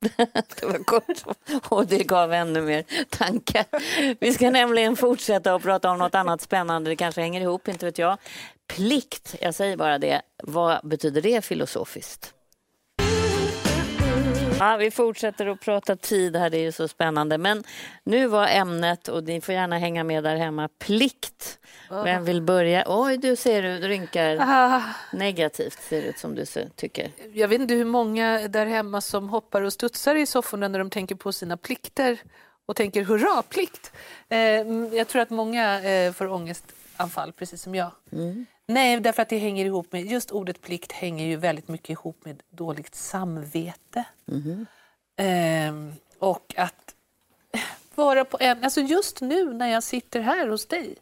det 0.60 0.66
var 0.66 0.84
kort 0.84 1.36
och 1.68 1.86
det 1.86 2.04
gav 2.04 2.32
ännu 2.32 2.62
mer 2.62 2.84
tankar. 3.10 3.64
Vi 4.20 4.32
ska 4.32 4.50
nämligen 4.50 4.96
fortsätta 4.96 5.54
och 5.54 5.62
prata 5.62 5.90
om 5.90 5.98
något 5.98 6.14
annat 6.14 6.40
spännande. 6.40 6.90
Det 6.90 6.96
kanske 6.96 7.20
hänger 7.20 7.40
ihop, 7.40 7.68
inte 7.68 7.86
vet 7.86 7.98
jag. 7.98 8.18
Plikt, 8.66 9.34
jag 9.40 9.54
säger 9.54 9.76
bara 9.76 9.98
det. 9.98 10.22
Vad 10.42 10.88
betyder 10.88 11.22
det 11.22 11.44
filosofiskt? 11.44 12.34
Ja, 14.60 14.76
vi 14.76 14.90
fortsätter 14.90 15.46
att 15.46 15.60
prata 15.60 15.96
tid 15.96 16.36
här, 16.36 16.50
det 16.50 16.56
är 16.58 16.62
ju 16.62 16.72
så 16.72 16.88
spännande. 16.88 17.38
Men 17.38 17.64
nu 18.04 18.26
var 18.26 18.46
ämnet, 18.48 19.08
och 19.08 19.24
ni 19.24 19.40
får 19.40 19.54
gärna 19.54 19.78
hänga 19.78 20.04
med 20.04 20.24
där 20.24 20.36
hemma, 20.36 20.68
plikt. 20.78 21.58
Vem 22.04 22.24
vill 22.24 22.42
börja? 22.42 22.84
Oj, 22.86 23.16
du 23.16 23.36
ser 23.36 23.62
du 23.62 23.88
rynkar 23.88 24.36
Ah, 24.40 24.82
negativt, 25.12 25.78
ser 25.82 26.02
ut 26.02 26.18
som 26.18 26.34
du 26.34 26.44
tycker. 26.76 27.10
jag 27.32 27.48
vet 27.48 27.60
inte 27.60 27.74
hur 27.74 27.84
många 27.84 28.48
där 28.48 28.66
hemma 28.66 29.00
som 29.00 29.28
hoppar 29.28 29.62
och 29.62 29.72
studsar 29.72 30.14
i 30.14 30.26
sofforna 30.26 30.68
när 30.68 30.78
de 30.78 30.90
tänker 30.90 31.14
på 31.14 31.32
sina 31.32 31.56
plikter 31.56 32.18
och 32.66 32.76
tänker 32.76 33.02
hurra, 33.02 33.42
plikt. 33.42 33.92
Eh, 34.28 34.38
jag 34.96 35.08
tror 35.08 35.22
att 35.22 35.30
många 35.30 35.80
eh, 35.90 36.12
får 36.12 36.26
ångestanfall, 37.00 37.32
precis 37.32 37.62
som 37.62 37.74
jag. 37.74 37.90
Nej, 38.66 39.00
därför 39.00 39.22
att 39.22 39.28
det 39.28 39.38
hänger 39.38 39.64
ihop 39.64 39.92
med, 39.92 40.06
just 40.06 40.30
ordet 40.30 40.60
plikt 40.60 40.92
hänger 40.92 41.26
ju 41.26 41.36
väldigt 41.36 41.68
mycket 41.68 41.90
ihop 41.90 42.24
med 42.24 42.42
dåligt 42.50 42.94
samvete. 42.94 44.04
Ehm, 45.16 45.94
och 46.18 46.54
att 46.56 46.94
vara 47.94 48.24
på 48.24 48.36
en, 48.40 48.64
alltså 48.64 48.80
just 48.80 49.20
nu 49.20 49.52
när 49.52 49.68
jag 49.68 49.82
sitter 49.82 50.20
här 50.20 50.48
hos 50.48 50.66
dig 50.66 50.96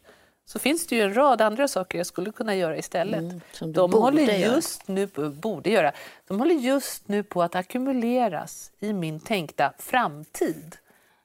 så 0.45 0.59
finns 0.59 0.87
det 0.87 0.95
ju 0.95 1.01
en 1.01 1.13
rad 1.13 1.41
andra 1.41 1.67
saker 1.67 1.97
jag 1.97 2.07
skulle 2.07 2.31
kunna 2.31 2.55
göra 2.55 2.77
istället. 2.77 3.19
Mm, 3.19 3.41
som 3.51 3.73
de 3.73 3.93
håller 3.93 4.23
göra. 4.23 4.55
just 4.55 4.87
nu 4.87 5.07
på, 5.07 5.29
borde 5.29 5.69
göra. 5.69 5.91
De 6.27 6.39
håller 6.39 6.55
just 6.55 7.07
nu 7.07 7.23
på 7.23 7.43
att 7.43 7.55
ackumuleras 7.55 8.71
i 8.79 8.93
min 8.93 9.19
tänkta 9.19 9.73
framtid 9.77 10.77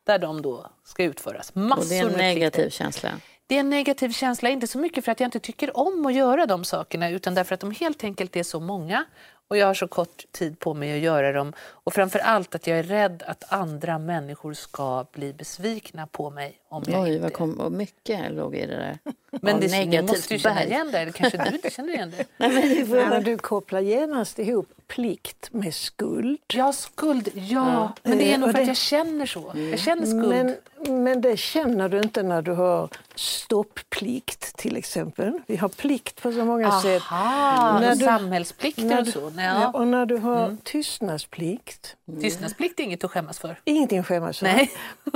där 0.05 0.19
de 0.19 0.43
då 0.43 0.71
ska 0.85 1.05
utföras. 1.05 1.55
Massor 1.55 1.83
Och 1.83 1.89
det 1.89 1.99
är 1.99 2.07
en 2.07 2.13
negativ 2.13 2.71
känsla. 2.71 3.11
Det 3.47 3.55
är 3.55 3.61
en 3.61 3.71
negativ 3.71 4.09
känsla, 4.11 4.49
inte 4.49 4.67
så 4.67 4.79
mycket 4.79 5.05
för 5.05 5.13
att 5.13 5.21
jag 5.21 5.27
inte 5.27 5.41
tycker 5.41 5.77
om 5.77 6.07
att 6.07 6.15
göra 6.15 6.47
de 6.47 6.65
sakerna 6.65 7.11
utan 7.11 7.35
därför 7.35 7.55
att 7.55 7.61
de 7.61 7.71
helt 7.71 8.05
enkelt 8.05 8.37
är 8.37 8.43
så 8.43 8.61
många 8.61 9.05
och 9.49 9.57
jag 9.57 9.67
har 9.67 9.75
så 9.75 9.89
kort 9.89 10.33
tid 10.33 10.59
på 10.59 10.75
mig 10.75 10.95
att 10.95 11.03
göra 11.03 11.33
dem. 11.33 11.53
Och 11.59 11.95
framför 11.95 12.19
allt 12.19 12.55
att 12.55 12.67
jag 12.67 12.79
är 12.79 12.83
rädd 12.83 13.23
att 13.27 13.53
andra 13.53 13.99
människor 13.99 14.53
ska 14.53 15.07
bli 15.13 15.33
besvikna 15.33 16.07
på 16.07 16.31
mig 16.31 16.59
om 16.77 16.83
jag 16.87 17.03
Oj, 17.03 17.09
inte... 17.11 17.23
vad 17.23 17.33
kom, 17.33 17.61
och 17.61 17.73
mycket 17.73 18.33
låg 18.33 18.55
i 18.57 18.67
det 18.67 18.77
där. 18.77 18.99
Men 19.43 19.61
det, 19.61 19.67
negativt 19.71 20.11
måste 20.11 20.35
ju 20.35 20.41
känna 20.41 20.65
igen 20.65 20.89
det, 20.93 20.99
eller 20.99 21.13
kanske 21.13 21.39
du 21.51 21.57
inte 21.57 21.71
känner 21.71 21.93
igen 21.95 22.13
det? 22.17 22.25
Nej, 22.37 22.51
men 22.51 22.69
det 22.69 22.87
får 22.87 23.21
du 23.25 23.37
kopplar 23.39 23.81
genast 23.81 24.39
ihop 24.39 24.69
plikt 24.87 25.49
med 25.53 25.75
skuld. 25.75 26.39
Ja, 26.55 26.73
skuld, 26.73 27.29
ja. 27.35 27.93
Men 28.03 28.19
det 28.19 28.33
är 28.33 28.39
nog 28.39 28.53
för 28.53 28.61
att 28.61 28.67
jag 28.69 28.77
känner 28.77 29.27
så. 29.27 29.53
Jag 29.71 29.79
känner 29.79 30.07
skuld. 30.07 30.29
Men, 30.29 31.03
men 31.05 31.21
det 31.21 31.37
känner 31.37 31.89
du 31.89 32.01
inte 32.01 32.23
när 32.23 32.43
du 32.43 32.53
har 32.53 32.89
stopplikt 33.15 34.57
till 34.57 34.77
exempel. 34.77 35.41
Vi 35.47 35.57
har 35.57 35.69
plikt 35.69 36.23
på 36.23 36.33
så 36.33 36.45
många 36.45 36.81
sätt. 36.81 37.03
Aha, 37.11 37.81
När 37.81 37.95
du- 37.95 38.05
samhällsplikter 38.05 38.83
När 38.85 38.99
och 38.99 39.05
du, 39.05 39.13
så. 39.13 39.31
Nej, 39.31 39.47
ja, 39.47 39.61
ja. 39.63 39.71
och 39.79 39.87
när 39.87 40.07
du 40.07 40.17
har 40.17 40.57
tystnadsplikt, 40.65 41.97
Tystnadsplikt 42.21 42.81
är 42.81 42.85
inget 42.85 43.05
att 43.05 43.11
skämmas 43.11 43.39
för. 43.39 43.57
ingenting 43.65 43.99
att 43.99 44.07
skämmas 44.07 44.39
för. 44.39 44.47
Nej. 44.47 44.71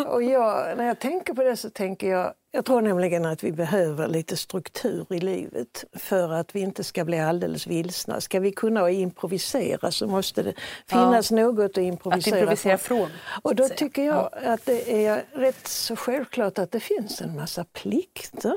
Och 0.06 0.22
jag, 0.22 0.76
när 0.78 0.84
jag 0.86 0.98
tänker 0.98 1.34
på 1.34 1.42
det 1.42 1.47
så 1.56 1.70
tänker 1.70 2.08
jag, 2.10 2.32
jag 2.50 2.64
tror 2.64 2.80
nämligen 2.82 3.24
att 3.24 3.44
vi 3.44 3.52
behöver 3.52 4.08
lite 4.08 4.36
struktur 4.36 5.06
i 5.10 5.18
livet 5.20 5.84
för 5.92 6.32
att 6.32 6.54
vi 6.54 6.60
inte 6.60 6.84
ska 6.84 7.04
bli 7.04 7.18
alldeles 7.20 7.66
vilsna. 7.66 8.20
Ska 8.20 8.40
vi 8.40 8.52
kunna 8.52 8.90
improvisera 8.90 9.90
så 9.90 10.06
måste 10.06 10.42
det 10.42 10.54
finnas 10.86 11.30
något 11.30 11.70
att 11.70 11.76
improvisera, 11.76 12.34
Att 12.36 12.40
improvisera 12.40 12.78
från, 12.78 13.08
Och 13.42 13.54
då 13.54 13.68
tycker 13.68 14.02
jag 14.04 14.30
att 14.44 14.64
det 14.66 15.06
är 15.06 15.24
rätt 15.32 15.66
så 15.68 15.96
självklart 15.96 16.58
att 16.58 16.70
det 16.72 16.80
finns 16.80 17.20
en 17.20 17.36
massa 17.36 17.64
plikter 17.64 18.54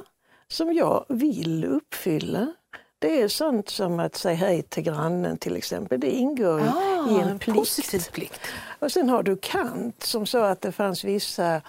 som 0.47 0.73
jag 0.73 1.05
vill 1.09 1.65
uppfylla. 1.65 2.53
Det 2.99 3.21
är 3.21 3.27
sånt 3.27 3.69
som 3.69 3.99
att 3.99 4.15
säga 4.15 4.35
hej 4.35 4.61
till 4.61 4.83
grannen 4.83 5.37
till 5.37 5.55
exempel. 5.55 5.99
Det 5.99 6.11
ingår 6.11 6.59
i- 6.61 6.63
i 7.13 7.19
en 7.19 7.39
plikt. 7.39 7.57
Ah, 7.57 7.59
positiv 7.59 8.03
plikt. 8.11 8.39
Och 8.79 8.91
sen 8.91 9.09
har 9.09 9.23
du 9.23 9.37
Kant 9.37 10.03
som 10.03 10.25
sa 10.25 10.47
att 10.49 10.61
det 10.61 10.71
fanns 10.71 11.03
vissa 11.03 11.61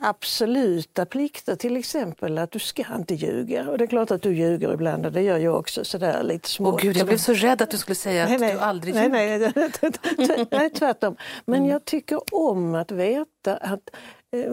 absoluta 0.00 1.06
plikter, 1.06 1.56
till 1.56 1.76
exempel 1.76 2.38
att 2.38 2.50
du 2.50 2.58
ska 2.58 2.84
inte 2.96 3.14
ljuga. 3.14 3.70
Och 3.70 3.78
det 3.78 3.84
är 3.84 3.88
klart 3.88 4.10
att 4.10 4.22
du 4.22 4.34
ljuger 4.34 4.72
ibland 4.72 5.06
och 5.06 5.12
det 5.12 5.22
gör 5.22 5.38
jag 5.38 5.54
också 5.58 5.84
sådär 5.84 6.22
lite 6.22 6.48
smått. 6.48 6.74
Åh 6.74 6.80
gud, 6.82 6.96
jag 6.96 7.06
blev 7.06 7.16
så 7.18 7.32
rädd 7.32 7.62
att 7.62 7.70
du 7.70 7.78
skulle 7.78 7.94
säga 7.94 8.24
att 8.24 8.38
du 8.38 8.58
aldrig 8.58 8.94
nej, 8.94 9.04
ljuger. 9.04 9.52
nej, 9.56 9.70
nej, 10.18 10.26
nej, 10.28 10.46
nej, 10.50 10.70
tvärtom. 10.70 11.16
Men 11.44 11.58
Mm. 11.58 11.70
jag 11.70 11.84
tycker 11.84 12.34
om 12.34 12.74
att 12.74 12.90
veta 12.90 13.56
att 13.56 13.90
eh, 14.36 14.52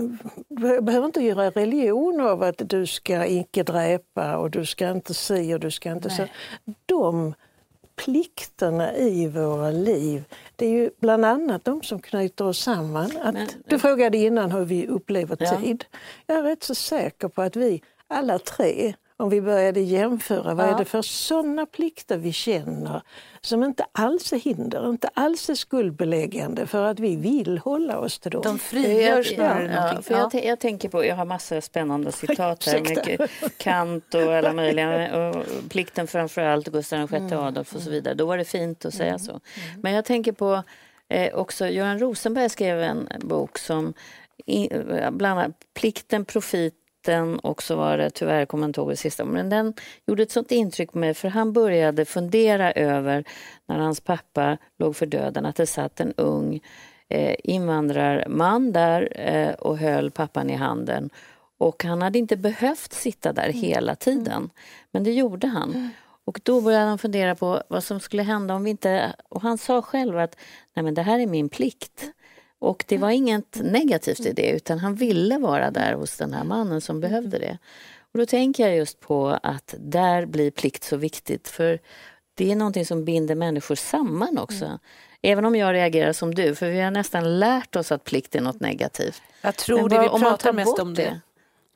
du 0.49 0.82
behöver 0.82 1.06
inte 1.06 1.21
göra 1.23 1.49
religion 1.49 2.21
av 2.21 2.43
att 2.43 2.62
du 2.65 2.88
ska 2.88 3.25
icke 3.25 3.63
dräpa 3.63 4.38
och 4.38 4.52
du 4.52 4.65
ska 4.65 4.89
inte 4.91 5.13
si 5.13 5.54
och 5.54 5.60
du 5.60 5.71
ska 5.71 5.91
inte 5.91 6.10
så. 6.10 6.23
De 6.86 7.34
plikterna 8.06 8.96
i 8.98 9.28
våra 9.28 9.72
liv, 9.72 10.24
det 10.56 10.66
är 10.66 10.70
ju 10.70 10.90
bland 11.00 11.26
annat 11.26 11.66
de 11.66 11.82
som 11.84 12.00
knyter 12.02 12.46
oss 12.46 12.60
samman. 12.60 13.12
Att, 13.22 13.34
Men- 13.34 13.48
du 13.68 13.80
frågade 13.80 14.18
innan 14.18 14.52
hur 14.52 14.66
vi 14.66 14.88
upplever 14.88 15.38
Ja. 15.40 15.58
tid. 15.60 15.86
Jag 16.26 16.38
är 16.38 16.44
rätt 16.44 16.64
så 16.64 16.76
säker 16.76 17.28
på 17.28 17.42
att 17.42 17.56
vi 17.56 17.82
alla 18.08 18.40
tre, 18.40 18.94
om 19.19 19.29
vi 19.29 19.41
började 19.41 19.79
jämföra, 19.79 20.53
vad 20.53 20.69
är 20.69 20.77
det 20.77 20.86
för 20.86 21.01
sådana 21.01 21.65
plikter 21.65 22.17
vi 22.17 22.34
känner 22.34 23.01
som 23.41 23.63
inte 23.63 23.86
alls 23.91 24.34
är 24.34 24.38
hinder, 24.38 24.89
inte 24.89 25.10
alls 25.13 25.49
är 25.49 25.55
skuldbeläggande 25.55 26.67
för 26.67 26.84
att 26.84 26.99
vi 26.99 27.15
vill 27.15 27.58
hålla 27.58 27.99
oss 27.99 28.19
till 28.19 28.32
dem. 28.32 28.41
De 28.41 28.60
frigör 28.60 29.23
snarare 29.23 29.93
ja, 29.95 30.01
för 30.01 30.13
jag, 30.13 30.45
jag 30.45 30.60
tänker 30.60 30.89
på, 30.89 31.05
jag 31.05 31.15
har 31.15 31.25
massor 31.25 31.62
spännande 31.62 32.12
citat 32.12 32.65
här, 32.65 32.82
mycket 32.82 33.32
Kant 33.58 34.13
och 34.13 34.21
alla 34.21 34.53
möjliga, 34.53 35.17
och 35.17 35.45
plikten 35.69 36.08
framför 36.08 36.41
allt, 36.41 36.67
Gustav 36.67 37.10
VI 37.10 37.19
Mm. 37.19 37.39
Adolf 37.39 37.75
och 37.75 37.82
så 37.82 37.89
vidare. 37.89 38.13
Då 38.13 38.25
var 38.25 38.38
det 38.38 38.45
fint 38.45 38.86
att 38.86 38.93
säga 38.93 39.19
så. 39.19 39.39
Men 39.82 39.93
jag 39.93 40.05
tänker 40.05 40.32
på 40.32 40.63
eh, 41.10 41.34
också, 41.34 41.67
Göran 41.67 41.99
Rosenberg 41.99 42.49
skrev 42.49 42.82
en 42.82 43.08
bok 43.19 43.58
som 43.58 43.93
i, 44.45 44.69
bland 45.12 45.39
annat 45.39 45.51
Plikten, 45.73 46.25
profiten 47.00 47.40
och 47.40 47.64
så 47.64 47.76
var 47.76 47.98
det, 47.98 48.10
tyvärr 48.10 48.46
kommer 48.46 48.64
jag 48.64 48.70
inte 48.70 48.82
ihåg 48.82 48.90
det 48.90 48.98
sista, 48.98 49.26
men 49.26 49.50
den 49.50 49.74
gjorde 50.08 50.24
ett 50.24 50.32
sånt 50.32 50.52
intryck 50.52 50.92
på 50.92 50.98
mig 50.98 51.14
för 51.14 51.30
han 51.30 51.54
började 51.54 52.06
fundera 52.06 52.72
över 52.72 53.24
när 53.68 53.80
hans 53.80 54.02
pappa 54.02 54.58
låg 54.80 54.96
för 54.96 55.06
döden 55.06 55.46
att 55.46 55.56
det 55.56 55.68
satt 55.68 56.00
en 56.00 56.14
ung 56.18 56.62
eh, 57.10 57.36
invandrarman 57.44 58.72
där 58.72 59.10
eh, 59.16 59.54
och 59.54 59.78
höll 59.78 60.12
pappan 60.12 60.50
i 60.50 60.56
handen. 60.56 61.10
Och 61.60 61.84
han 61.84 62.02
hade 62.02 62.20
inte 62.20 62.38
behövt 62.38 62.94
sitta 62.94 63.34
där 63.34 63.50
hela 63.50 63.96
tiden, 63.96 64.50
men 64.92 65.04
det 65.04 65.14
gjorde 65.14 65.48
han. 65.48 65.90
Och 66.26 66.40
då 66.44 66.62
började 66.62 66.86
han 66.86 66.98
fundera 66.98 67.36
på 67.36 67.64
vad 67.70 67.84
som 67.84 68.00
skulle 68.00 68.24
hända 68.24 68.56
om 68.56 68.64
vi 68.64 68.70
inte... 68.70 69.14
Och 69.30 69.42
han 69.42 69.58
sa 69.58 69.82
själv 69.82 70.18
att 70.18 70.36
Nej, 70.76 70.84
men 70.84 70.94
det 70.94 71.02
här 71.02 71.20
är 71.20 71.28
min 71.28 71.50
plikt. 71.50 72.12
Och 72.60 72.84
det 72.88 72.98
var 72.98 73.10
inget 73.10 73.60
negativt 73.63 74.19
i 74.19 74.34
det, 74.34 74.50
utan 74.50 74.80
han 74.80 74.95
ville 74.95 75.38
vara 75.38 75.72
där 75.72 75.93
hos 75.93 76.17
den 76.17 76.34
här 76.34 76.43
mannen 76.43 76.82
som 76.82 77.00
behövde 77.00 77.39
det. 77.39 77.58
Och 78.13 78.19
då 78.19 78.26
tänker 78.26 78.67
jag 78.67 78.76
just 78.78 79.00
på 79.00 79.39
att 79.43 79.76
där 79.80 80.26
blir 80.26 80.52
plikt 80.52 80.84
så 80.84 80.98
viktigt, 80.98 81.48
för 81.48 81.80
det 82.34 82.52
är 82.52 82.56
någonting 82.56 82.86
som 82.86 83.06
binder 83.06 83.36
människor 83.36 83.76
samman 83.76 84.38
också. 84.38 84.80
Även 85.22 85.45
om 85.45 85.56
jag 85.56 85.74
reagerar 85.74 86.13
som 86.13 86.36
du, 86.36 86.56
för 86.56 86.69
vi 86.69 86.80
har 86.82 86.91
nästan 86.91 87.39
lärt 87.39 87.76
oss 87.76 87.91
att 87.91 88.04
plikt 88.04 88.36
är 88.36 88.41
något 88.41 88.60
negativt. 88.60 89.22
Jag 89.41 89.56
tror 89.56 89.80
Men 89.80 89.89
det, 89.89 89.95
vad- 89.95 90.19
vi 90.19 90.26
pratar 90.26 90.38
tar 90.38 90.54
mest 90.54 90.80
om 90.80 90.93
det. 90.93 91.19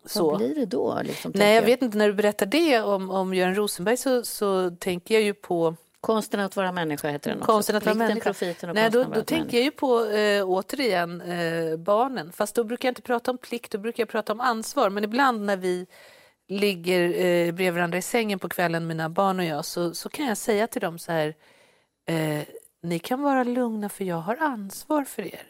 Vad 0.04 0.12
Så. 0.12 0.38
blir 0.38 0.56
det 0.56 0.66
då? 0.66 1.00
Liksom, 1.04 1.32
Nej, 1.36 1.54
jag 1.54 1.62
tänker 1.64 1.76
vet 1.78 1.82
inte. 1.82 1.98
När 1.98 2.08
du 2.08 2.14
berättar 2.14 2.46
det 2.46 2.82
om, 2.82 3.10
om 3.10 3.34
Göran 3.34 3.56
Rosenberg 3.56 3.98
så, 3.98 4.24
så 4.24 4.70
tänker 4.80 5.16
jag 5.16 5.24
ju 5.24 5.34
på 5.34 5.76
Konsten 6.04 6.40
att 6.40 6.56
vara 6.56 6.72
människa 6.72 7.10
heter 7.10 7.30
den 7.30 7.40
också. 7.40 7.52
Konsten 7.52 7.76
att 7.76 7.86
vara 7.86 7.94
Plikten, 7.94 8.08
människa. 8.08 8.24
profiten 8.34 8.70
och 8.70 8.76
Nej, 8.76 8.90
då, 8.90 9.04
då 9.04 9.24
tänker 9.24 9.58
jag 9.58 9.64
ju 9.64 9.72
på 9.72 10.06
eh, 10.06 10.44
återigen 10.46 11.22
eh, 11.22 11.78
barnen. 11.78 12.32
Fast 12.32 12.56
då 12.56 12.64
brukar 12.64 12.88
jag 12.88 12.92
inte 12.92 13.02
prata 13.02 13.32
om 13.32 13.38
plikt, 13.38 13.72
då 13.72 13.78
brukar 13.78 14.02
jag 14.02 14.10
prata 14.10 14.34
om 14.34 14.40
ansvar. 14.42 14.90
Men 14.90 15.04
ibland 15.04 15.42
när 15.46 15.58
vi 15.58 15.88
ligger 16.48 17.02
eh, 17.04 17.52
bredvid 17.54 17.74
varandra 17.74 17.98
i 17.98 18.02
sängen 18.02 18.40
på 18.40 18.50
kvällen, 18.50 18.88
mina 18.88 19.10
barn 19.10 19.40
och 19.40 19.46
jag, 19.46 19.66
så, 19.66 19.94
så 19.94 20.10
kan 20.10 20.26
jag 20.26 20.38
säga 20.38 20.68
till 20.68 20.82
dem 20.82 21.00
så 21.00 21.12
här. 21.12 21.36
Eh, 22.10 22.44
ni 22.84 23.00
kan 23.00 23.22
vara 23.22 23.44
lugna 23.44 23.90
för 23.90 24.04
jag 24.06 24.16
har 24.22 24.36
ansvar 24.36 25.04
för 25.04 25.22
er. 25.22 25.48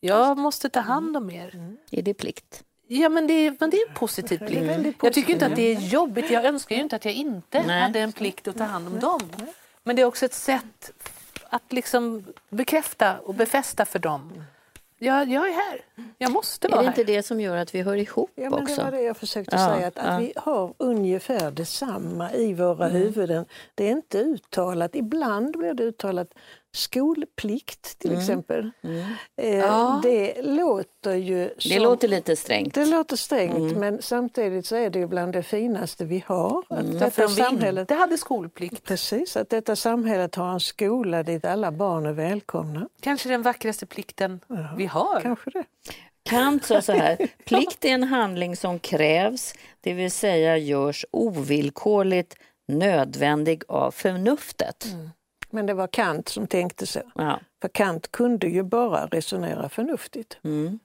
Jag 0.00 0.38
måste 0.38 0.68
ta 0.70 0.80
hand 0.80 1.16
om 1.16 1.30
er. 1.30 1.76
Är 1.90 2.02
det 2.02 2.14
plikt? 2.14 2.64
Ja, 3.00 3.08
men 3.08 3.26
det, 3.26 3.32
är, 3.32 3.56
men 3.60 3.70
det 3.70 3.76
är 3.76 3.88
en 3.88 3.94
positiv 3.94 4.38
plikt. 4.38 4.96
Jag 5.02 5.12
tycker 5.12 5.32
inte 5.32 5.46
att 5.46 5.56
det 5.56 5.74
är 5.74 5.80
jobbigt. 5.80 6.30
Jag 6.30 6.44
önskar 6.44 6.76
ju 6.76 6.82
inte 6.82 6.96
att 6.96 7.04
jag 7.04 7.14
inte 7.14 7.62
Nej. 7.66 7.80
hade 7.82 8.00
en 8.00 8.12
plikt 8.12 8.48
att 8.48 8.56
ta 8.58 8.64
hand 8.64 8.86
om 8.88 9.00
dem. 9.00 9.20
Men 9.82 9.96
det 9.96 10.02
är 10.02 10.06
också 10.06 10.24
ett 10.24 10.34
sätt 10.34 10.92
att 11.44 11.72
liksom 11.72 12.24
bekräfta 12.48 13.18
och 13.18 13.34
befästa 13.34 13.84
för 13.84 13.98
dem. 13.98 14.44
Jag, 14.98 15.28
jag 15.28 15.48
är 15.48 15.52
här. 15.52 15.80
Jag 16.18 16.32
måste 16.32 16.66
Är 16.66 16.70
vara 16.70 16.80
det 16.82 16.86
här. 16.88 16.98
inte 17.00 17.12
det 17.12 17.22
som 17.22 17.40
gör 17.40 17.56
att 17.56 17.74
vi 17.74 17.82
hör 17.82 17.96
ihop 17.96 18.30
Ja, 18.34 18.42
men 18.50 18.64
det 18.64 18.72
också? 18.72 18.84
var 18.84 18.90
det 18.90 19.00
jag 19.02 19.16
försökte 19.16 19.56
Ja, 19.56 19.74
säga, 19.74 19.86
att, 19.86 19.96
ja. 19.96 20.02
att 20.02 20.22
vi 20.22 20.32
har 20.36 20.74
ungefär 20.78 21.50
detsamma 21.50 22.32
i 22.32 22.54
våra 22.54 22.88
Mm. 22.88 23.02
huvuden. 23.02 23.44
Det 23.74 23.84
är 23.86 23.90
inte 23.90 24.18
uttalat, 24.18 24.94
ibland 24.94 25.58
blir 25.58 25.74
det 25.74 25.84
uttalat 25.84 26.28
skolplikt 26.74 27.98
till 27.98 28.10
Mm. 28.10 28.20
exempel. 28.20 28.70
Eh, 29.42 30.00
Det 30.02 30.42
låter 30.42 31.14
ju 31.14 31.44
Det 31.48 31.60
som, 31.62 31.82
låter 31.82 32.08
lite 32.08 32.36
strängt. 32.36 32.74
det 32.74 32.84
låter 32.86 33.16
strängt 33.16 33.56
Mm. 33.56 33.78
men 33.78 34.02
samtidigt 34.02 34.66
så 34.66 34.76
är 34.76 34.90
det 34.90 34.98
ju 34.98 35.06
bland 35.06 35.32
det 35.32 35.42
finaste 35.42 36.04
vi 36.04 36.24
har. 36.26 36.58
Att 36.68 36.86
För 36.86 36.92
detta 36.98 37.26
vi 37.26 37.34
samhället, 37.34 37.80
inte 37.80 37.94
hade 37.94 38.18
skolplikt, 38.18 38.84
precis, 38.84 39.36
att 39.36 39.50
detta 39.50 39.76
samhället 39.76 40.34
har 40.34 40.52
en 40.52 40.60
skola 40.60 41.22
dit 41.22 41.44
alla 41.44 41.72
barn 41.72 42.06
är 42.06 42.12
välkomna. 42.12 42.88
kanske 43.00 43.28
den 43.28 43.42
vackraste 43.42 43.86
plikten 43.86 44.40
vi 44.76 44.86
har. 44.86 45.20
Kanske 45.20 45.50
det. 45.50 45.64
Kant 46.24 46.64
sa 46.64 46.82
så 46.82 46.92
här, 46.92 47.16
plikt 47.44 47.84
är 47.84 47.88
en 47.88 48.04
handling 48.04 48.56
som 48.56 48.78
krävs, 48.78 49.54
det 49.80 49.92
vill 49.92 50.10
säga 50.10 50.56
görs 50.56 51.06
ovillkorligt 51.10 52.34
nödvändig 52.68 53.62
av 53.68 53.90
förnuftet. 53.90 54.86
Men 55.52 55.66
det 55.66 55.74
var 55.74 55.86
Kant 55.86 56.28
som 56.28 56.46
tänkte 56.46 56.86
så. 56.86 57.00
Ja. 57.14 57.40
För 57.62 57.68
Kant 57.68 58.12
kunde 58.12 58.46
ju 58.46 58.62
bara 58.62 59.06
resonera 59.06 59.68
förnuftigt. 59.68 60.38
Mm. 60.44 60.78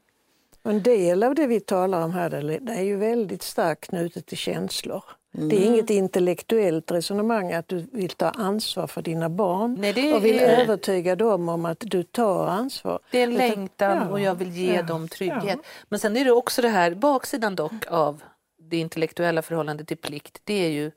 Och 0.64 0.72
en 0.72 0.84
del 0.84 1.24
av 1.24 1.36
det 1.36 1.48
vi 1.48 1.60
talar 1.60 2.02
om 2.04 2.12
här 2.12 2.30
det 2.30 2.60
det 2.60 2.74
är 2.74 2.82
ju 2.84 2.96
väldigt 2.96 3.42
starkt 3.44 3.86
knutet 3.90 4.26
till 4.26 4.38
känslor. 4.38 5.04
Det 5.32 5.42
Mm. 5.42 5.58
är 5.58 5.66
inget 5.66 5.90
intellektuellt 5.90 6.92
resonemang 6.92 7.54
att 7.54 7.68
du 7.68 7.78
vill 7.94 8.10
ta 8.10 8.30
ansvar 8.30 8.88
för 8.88 9.02
dina 9.02 9.30
barn 9.30 9.78
Nej, 9.80 9.94
det 9.94 10.14
och 10.14 10.26
vill 10.26 10.40
är- 10.40 10.62
övertyga 10.62 11.16
dem 11.16 11.50
om 11.50 11.66
att 11.66 11.80
du 11.80 12.04
tar 12.04 12.48
ansvar. 12.48 13.00
Det 13.12 13.20
är 13.20 13.24
en 13.24 13.34
längtan 13.34 13.98
ja, 13.98 14.10
och 14.10 14.20
jag 14.20 14.36
vill 14.36 14.52
ge 14.52 14.76
ja, 14.76 14.82
dem 14.84 15.08
trygghet. 15.08 15.44
ja. 15.48 15.56
Men 15.90 16.00
sen 16.00 16.18
är 16.18 16.26
det 16.26 16.32
också 16.32 16.62
det 16.62 16.70
här, 16.70 16.96
baksidan 16.96 17.56
dock 17.56 17.86
av 17.88 18.22
det 18.62 18.78
intellektuella 18.78 19.42
förhållandet 19.42 19.88
till 19.88 19.98
plikt, 19.98 20.42
det 20.44 20.66
är 20.66 20.70
ju 20.70 20.92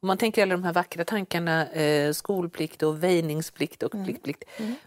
om 0.00 0.06
man 0.06 0.18
tänker 0.18 0.42
alla 0.42 0.54
de 0.54 0.64
här 0.64 0.72
vackra 0.72 1.04
tankarna, 1.04 1.66
eh, 1.68 2.12
skolplikt 2.12 2.82
och 2.82 3.02
väjningsplikt 3.02 3.82
och 3.82 3.92
pliktplikt. 3.92 4.44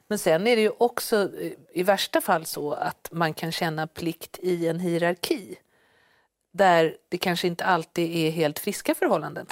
Men 0.07 0.19
sen 0.19 0.47
är 0.47 0.55
det 0.55 0.61
ju 0.61 0.71
också 0.77 1.15
eh, 1.41 1.51
i 1.73 1.83
värsta 1.83 2.21
fall 2.21 2.45
så 2.45 2.73
att 2.73 3.09
man 3.11 3.33
kan 3.33 3.51
känna 3.51 3.87
plikt 3.87 4.39
i 4.41 4.67
en 4.67 4.79
hierarki. 4.79 5.55
Där 6.53 6.97
det 7.09 7.17
kanske 7.17 7.47
inte 7.47 7.65
alltid 7.65 8.15
är 8.15 8.31
helt 8.31 8.59
friska 8.59 8.95
förhållanden. 8.95 9.45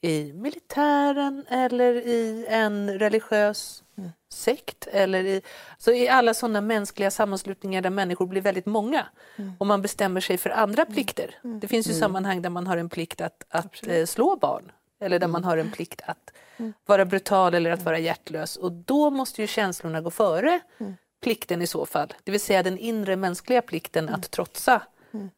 I 0.00 0.32
militären 0.32 1.46
eller 1.48 1.94
i 1.94 2.46
en 2.48 2.98
religiös 2.98 3.82
sekt 4.28 4.86
eller 4.92 5.24
i, 5.24 5.42
så 5.78 5.92
i 5.92 6.08
alla 6.08 6.34
sådana 6.34 6.60
mänskliga 6.60 7.10
sammanslutningar 7.10 7.82
där 7.82 7.90
människor 7.90 8.26
blir 8.26 8.40
väldigt 8.40 8.66
många. 8.66 9.06
Och 9.58 9.66
man 9.66 9.82
bestämmer 9.82 10.20
sig 10.20 10.38
för 10.38 10.50
andra 10.50 10.84
plikter. 10.84 11.38
Det 11.60 11.68
finns 11.68 11.88
ju 11.88 11.94
sammanhang 11.94 12.42
där 12.42 12.50
man 12.50 12.66
har 12.66 12.76
en 12.76 12.88
plikt 12.88 13.20
att, 13.20 13.44
att 13.48 13.86
eh, 13.86 14.04
slå 14.04 14.36
barn 14.36 14.72
eller 15.00 15.18
där 15.18 15.26
man 15.26 15.44
har 15.44 15.56
en 15.56 15.70
plikt 15.70 16.00
att 16.04 16.32
vara 16.86 17.04
brutal 17.04 17.54
eller 17.54 17.70
att 17.70 17.82
vara 17.82 17.98
hjärtlös 17.98 18.56
och 18.56 18.72
då 18.72 19.10
måste 19.10 19.40
ju 19.40 19.46
känslorna 19.46 20.00
gå 20.00 20.10
före 20.10 20.60
plikten 21.22 21.62
i 21.62 21.66
så 21.66 21.86
fall. 21.86 22.14
Det 22.24 22.30
vill 22.30 22.40
säga 22.40 22.62
den 22.62 22.78
inre 22.78 23.16
mänskliga 23.16 23.62
plikten 23.62 24.08
att 24.08 24.30
trotsa 24.30 24.82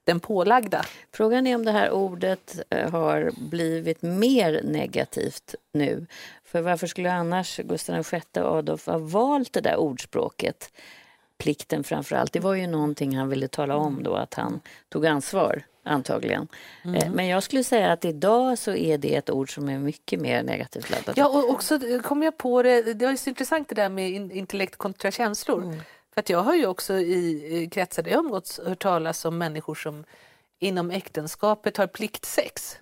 den 0.05 0.21
pålagda. 0.21 0.85
Frågan 1.13 1.47
är 1.47 1.55
om 1.55 1.65
det 1.65 1.73
här 1.73 1.91
ordet 1.91 2.61
eh, 2.71 2.91
har 2.91 3.31
blivit 3.51 4.03
mer 4.03 4.63
negativt 4.65 5.55
nu. 5.73 6.07
För 6.45 6.61
varför 6.61 6.87
skulle 6.87 7.13
annars 7.13 7.57
Gustav 7.57 8.07
VI 8.13 8.41
Adolf 8.41 8.87
ha 8.87 8.99
valt 8.99 9.53
det 9.53 9.61
där 9.61 9.77
ordspråket? 9.77 10.73
Plikten 11.39 11.85
framför 11.85 12.17
allt. 12.17 12.33
Det 12.33 12.41
var 12.41 12.55
ju 12.55 12.67
någonting 12.67 13.17
han 13.17 13.29
ville 13.29 13.49
tala 13.49 13.77
om 13.77 14.03
då, 14.03 14.15
att 14.15 14.35
han 14.35 14.61
tog 14.89 15.07
ansvar 15.07 15.63
antagligen. 15.89 16.49
Eh, 16.85 17.11
Men 17.13 17.27
jag 17.27 17.43
skulle 17.43 17.65
säga 17.65 17.93
att 17.93 18.05
idag 18.05 18.59
så 18.59 18.75
är 18.75 18.99
det 18.99 19.15
ett 19.17 19.31
ord 19.31 19.55
som 19.55 19.69
är 19.69 19.79
mycket 19.79 20.21
mer 20.21 20.43
negativt 20.43 20.91
laddat. 20.91 21.17
Ja, 21.17 21.29
och 21.29 21.51
också 21.51 21.75
eh, 21.87 22.01
kom 22.01 22.23
jag 22.23 22.39
på 22.39 22.63
det, 22.63 22.95
det 22.95 23.05
var 23.05 23.11
ju 23.13 23.17
så 23.19 23.31
intressant 23.31 23.69
det 23.69 23.75
där 23.75 23.89
med 23.89 24.11
in- 24.11 24.31
intellekt 24.31 24.77
kontra 24.77 25.11
känslor. 25.11 25.75
För 26.15 26.21
att 26.21 26.31
jag 26.31 26.39
har 26.43 26.55
ju 26.55 26.67
också 26.67 26.95
i 26.99 27.69
kretsar 27.73 28.03
där 28.03 28.11
jag 28.11 28.19
umgåtts 28.25 28.61
hört 28.67 28.83
talas 28.83 29.25
om 29.25 29.39
människor 29.39 29.75
som 29.75 30.05
inom 30.59 30.91
äktenskapet 30.91 31.77
har 31.77 31.87
pliktsex. 31.87 32.77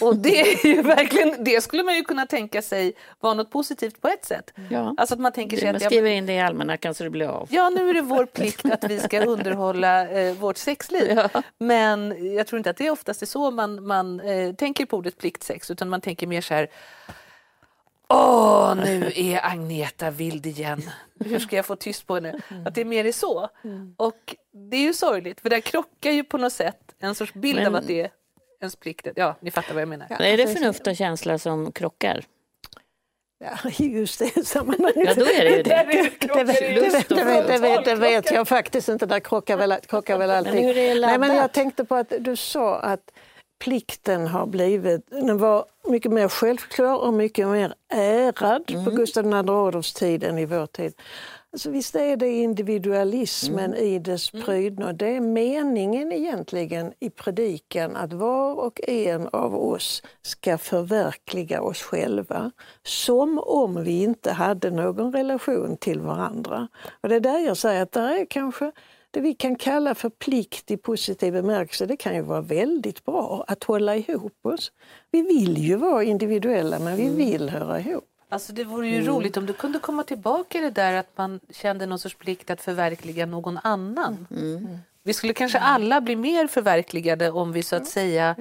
Och 0.00 0.16
det 0.16 0.40
är 0.40 0.66
ju 0.66 0.82
verkligen, 0.82 1.44
det 1.44 1.60
skulle 1.60 1.82
man 1.82 1.94
ju 1.96 2.04
kunna 2.04 2.26
tänka 2.26 2.62
sig 2.62 2.92
vara 3.20 3.34
något 3.34 3.50
positivt 3.50 4.00
på 4.00 4.08
ett 4.08 4.24
sätt. 4.24 4.52
Ja. 4.70 4.94
Alltså 4.96 5.14
att 5.14 5.20
man 5.20 5.32
tänker 5.32 5.56
sig 5.56 5.66
Man 5.66 5.76
att 5.76 5.82
ja, 5.82 5.88
skriver 5.88 6.10
in 6.10 6.26
det 6.26 6.32
i 6.32 6.40
almanackan 6.40 6.94
så 6.94 7.04
det 7.04 7.10
blir 7.10 7.26
av. 7.26 7.48
Ja, 7.50 7.70
nu 7.70 7.90
är 7.90 7.94
det 7.94 8.00
vår 8.00 8.26
plikt 8.26 8.64
att 8.64 8.84
vi 8.84 9.00
ska 9.00 9.24
underhålla 9.24 10.08
eh, 10.08 10.34
vårt 10.34 10.56
sexliv. 10.56 11.18
Men 11.58 12.14
jag 12.34 12.46
tror 12.46 12.58
inte 12.58 12.70
att 12.70 12.76
det 12.76 12.90
oftast 12.90 13.22
är 13.22 13.26
så 13.26 13.50
man, 13.50 13.86
man 13.86 14.20
eh, 14.20 14.54
tänker 14.54 14.86
på 14.86 14.96
ordet 14.96 15.18
pliktsex, 15.18 15.70
utan 15.70 15.88
man 15.88 16.00
tänker 16.00 16.26
mer 16.26 16.40
så 16.40 16.54
här 16.54 16.68
Åh, 18.08 18.74
nu 18.84 19.12
är 19.14 19.46
Agneta 19.46 20.10
vild 20.10 20.46
igen. 20.46 20.82
Hur 21.24 21.38
ska 21.38 21.56
jag 21.56 21.66
få 21.66 21.76
tyst 21.76 22.06
på 22.06 22.14
henne? 22.14 22.40
Att 22.66 22.74
det 22.74 22.80
är 22.80 22.84
mer 22.84 23.04
är 23.04 23.12
så. 23.12 23.48
Och 23.96 24.36
det 24.70 24.76
är 24.76 24.80
ju 24.80 24.92
sorgligt, 24.94 25.40
för 25.40 25.50
där 25.50 25.60
krockar 25.60 26.10
ju 26.10 26.24
på 26.24 26.38
något 26.38 26.52
sätt 26.52 26.94
en 26.98 27.14
sorts 27.14 27.34
bild 27.34 27.58
Men- 27.58 27.66
av 27.66 27.74
att 27.74 27.86
det 27.86 28.00
är 28.00 28.10
ens 28.62 28.76
plikt. 28.76 29.08
Ja, 29.16 29.36
ni 29.40 29.50
fattar 29.50 29.74
vad 29.74 29.82
jag 29.82 29.88
menar. 29.88 30.06
är 30.22 30.36
det 30.36 30.46
förnuft 30.46 30.86
och 30.86 30.96
känsla 30.96 31.38
som 31.38 31.72
krockar? 31.72 32.24
Ja, 33.44 33.70
i 33.78 33.86
just 33.86 34.18
det 34.18 34.46
sammanhanget. 34.46 34.94
Ja, 34.96 35.14
då 35.14 35.24
är 35.24 35.44
det 35.44 35.56
ju 35.56 35.62
det. 35.62 35.70
Där 35.70 35.84
är 35.90 35.94
Det 36.28 36.44
vet, 36.44 37.84
det, 37.84 37.94
vet, 37.94 38.24
det, 38.24 38.34
jag 38.34 38.48
faktiskt 38.48 38.88
inte, 38.88 39.06
där 39.06 39.20
krockar 39.20 39.56
väl, 39.56 39.74
krockar 39.86 40.18
väl 40.18 40.30
allting. 40.30 40.66
Men 40.66 41.00
Nej, 41.00 41.18
men 41.18 41.36
jag 41.36 41.52
tänkte 41.52 41.84
på 41.84 41.94
att 41.94 42.12
du 42.20 42.36
sa 42.36 42.78
att 42.78 43.10
plikten 43.60 44.26
har 44.26 44.46
blivit, 44.46 45.10
den 45.10 45.38
var 45.38 45.64
mycket 45.88 46.12
mer 46.12 46.28
självklar 46.28 46.96
och 46.96 47.14
mycket 47.14 47.48
mer 47.48 47.74
ärad 47.94 48.66
på 48.84 48.90
Gustav 48.90 49.26
II 49.26 49.32
Adolfs 49.32 49.92
tid 49.94 50.24
än 50.24 50.38
i 50.38 50.46
vår 50.46 50.66
tid. 50.66 50.94
Alltså 51.52 51.70
visst 51.70 51.96
är 51.96 52.16
det 52.16 52.28
individualismen 52.28 53.74
i 53.74 53.98
dess 53.98 54.30
prydnad. 54.30 54.96
Det 54.96 55.16
är 55.16 55.20
meningen 55.20 56.12
egentligen 56.12 56.92
i 57.00 57.10
predikan 57.10 57.96
att 57.96 58.12
var 58.12 58.54
och 58.54 58.80
en 58.88 59.28
av 59.32 59.56
oss 59.56 60.02
ska 60.22 60.58
förverkliga 60.58 61.62
oss 61.62 61.82
själva 61.82 62.50
som 62.82 63.38
om 63.38 63.84
vi 63.84 64.02
inte 64.02 64.32
hade 64.32 64.70
någon 64.70 65.12
relation 65.12 65.76
till 65.76 66.00
varandra. 66.00 66.68
Och 67.00 67.08
det 67.08 67.16
är 67.16 67.20
där 67.20 67.38
jag 67.38 67.56
säger 67.56 67.82
att 67.82 67.92
det 67.92 68.00
är 68.00 68.26
kanske 68.26 68.72
det 69.10 69.20
vi 69.20 69.34
kan 69.34 69.56
kalla 69.56 69.94
för 69.94 70.10
plikt 70.10 70.70
i 70.70 70.76
positiv 70.76 71.32
bemärkelse, 71.32 71.86
det 71.86 71.96
kan 71.96 72.14
ju 72.14 72.22
vara 72.22 72.40
väldigt 72.40 73.04
bra 73.04 73.44
att 73.48 73.64
hålla 73.64 73.96
ihop 73.96 74.46
oss. 74.46 74.72
Vi 75.10 75.22
vill 75.22 75.58
ju 75.58 75.76
vara 75.76 76.04
individuella 76.04 76.78
men 76.78 76.96
vi 76.96 77.08
vill 77.08 77.50
höra 77.50 77.80
ihop. 77.80 78.11
Alltså 78.32 78.52
det 78.52 78.64
vore 78.64 78.88
ju 78.88 79.06
roligt 79.06 79.36
om 79.36 79.46
du 79.46 79.52
kunde 79.52 79.78
komma 79.78 80.02
tillbaka 80.02 80.58
i 80.58 80.60
det 80.60 80.70
där 80.70 80.94
att 80.94 81.10
man 81.16 81.40
kände 81.50 81.86
någon 81.86 81.98
sorts 81.98 82.14
plikt 82.14 82.50
att 82.50 82.60
förverkliga 82.60 83.26
någon 83.26 83.58
annan. 83.62 84.26
Vi 85.02 85.12
skulle 85.12 85.32
kanske 85.32 85.58
alla 85.58 86.00
bli 86.00 86.16
mer 86.16 86.46
förverkligade 86.46 87.30
om 87.30 87.52
vi 87.52 87.62
så 87.62 87.76
att 87.76 87.86
säga 87.86 88.36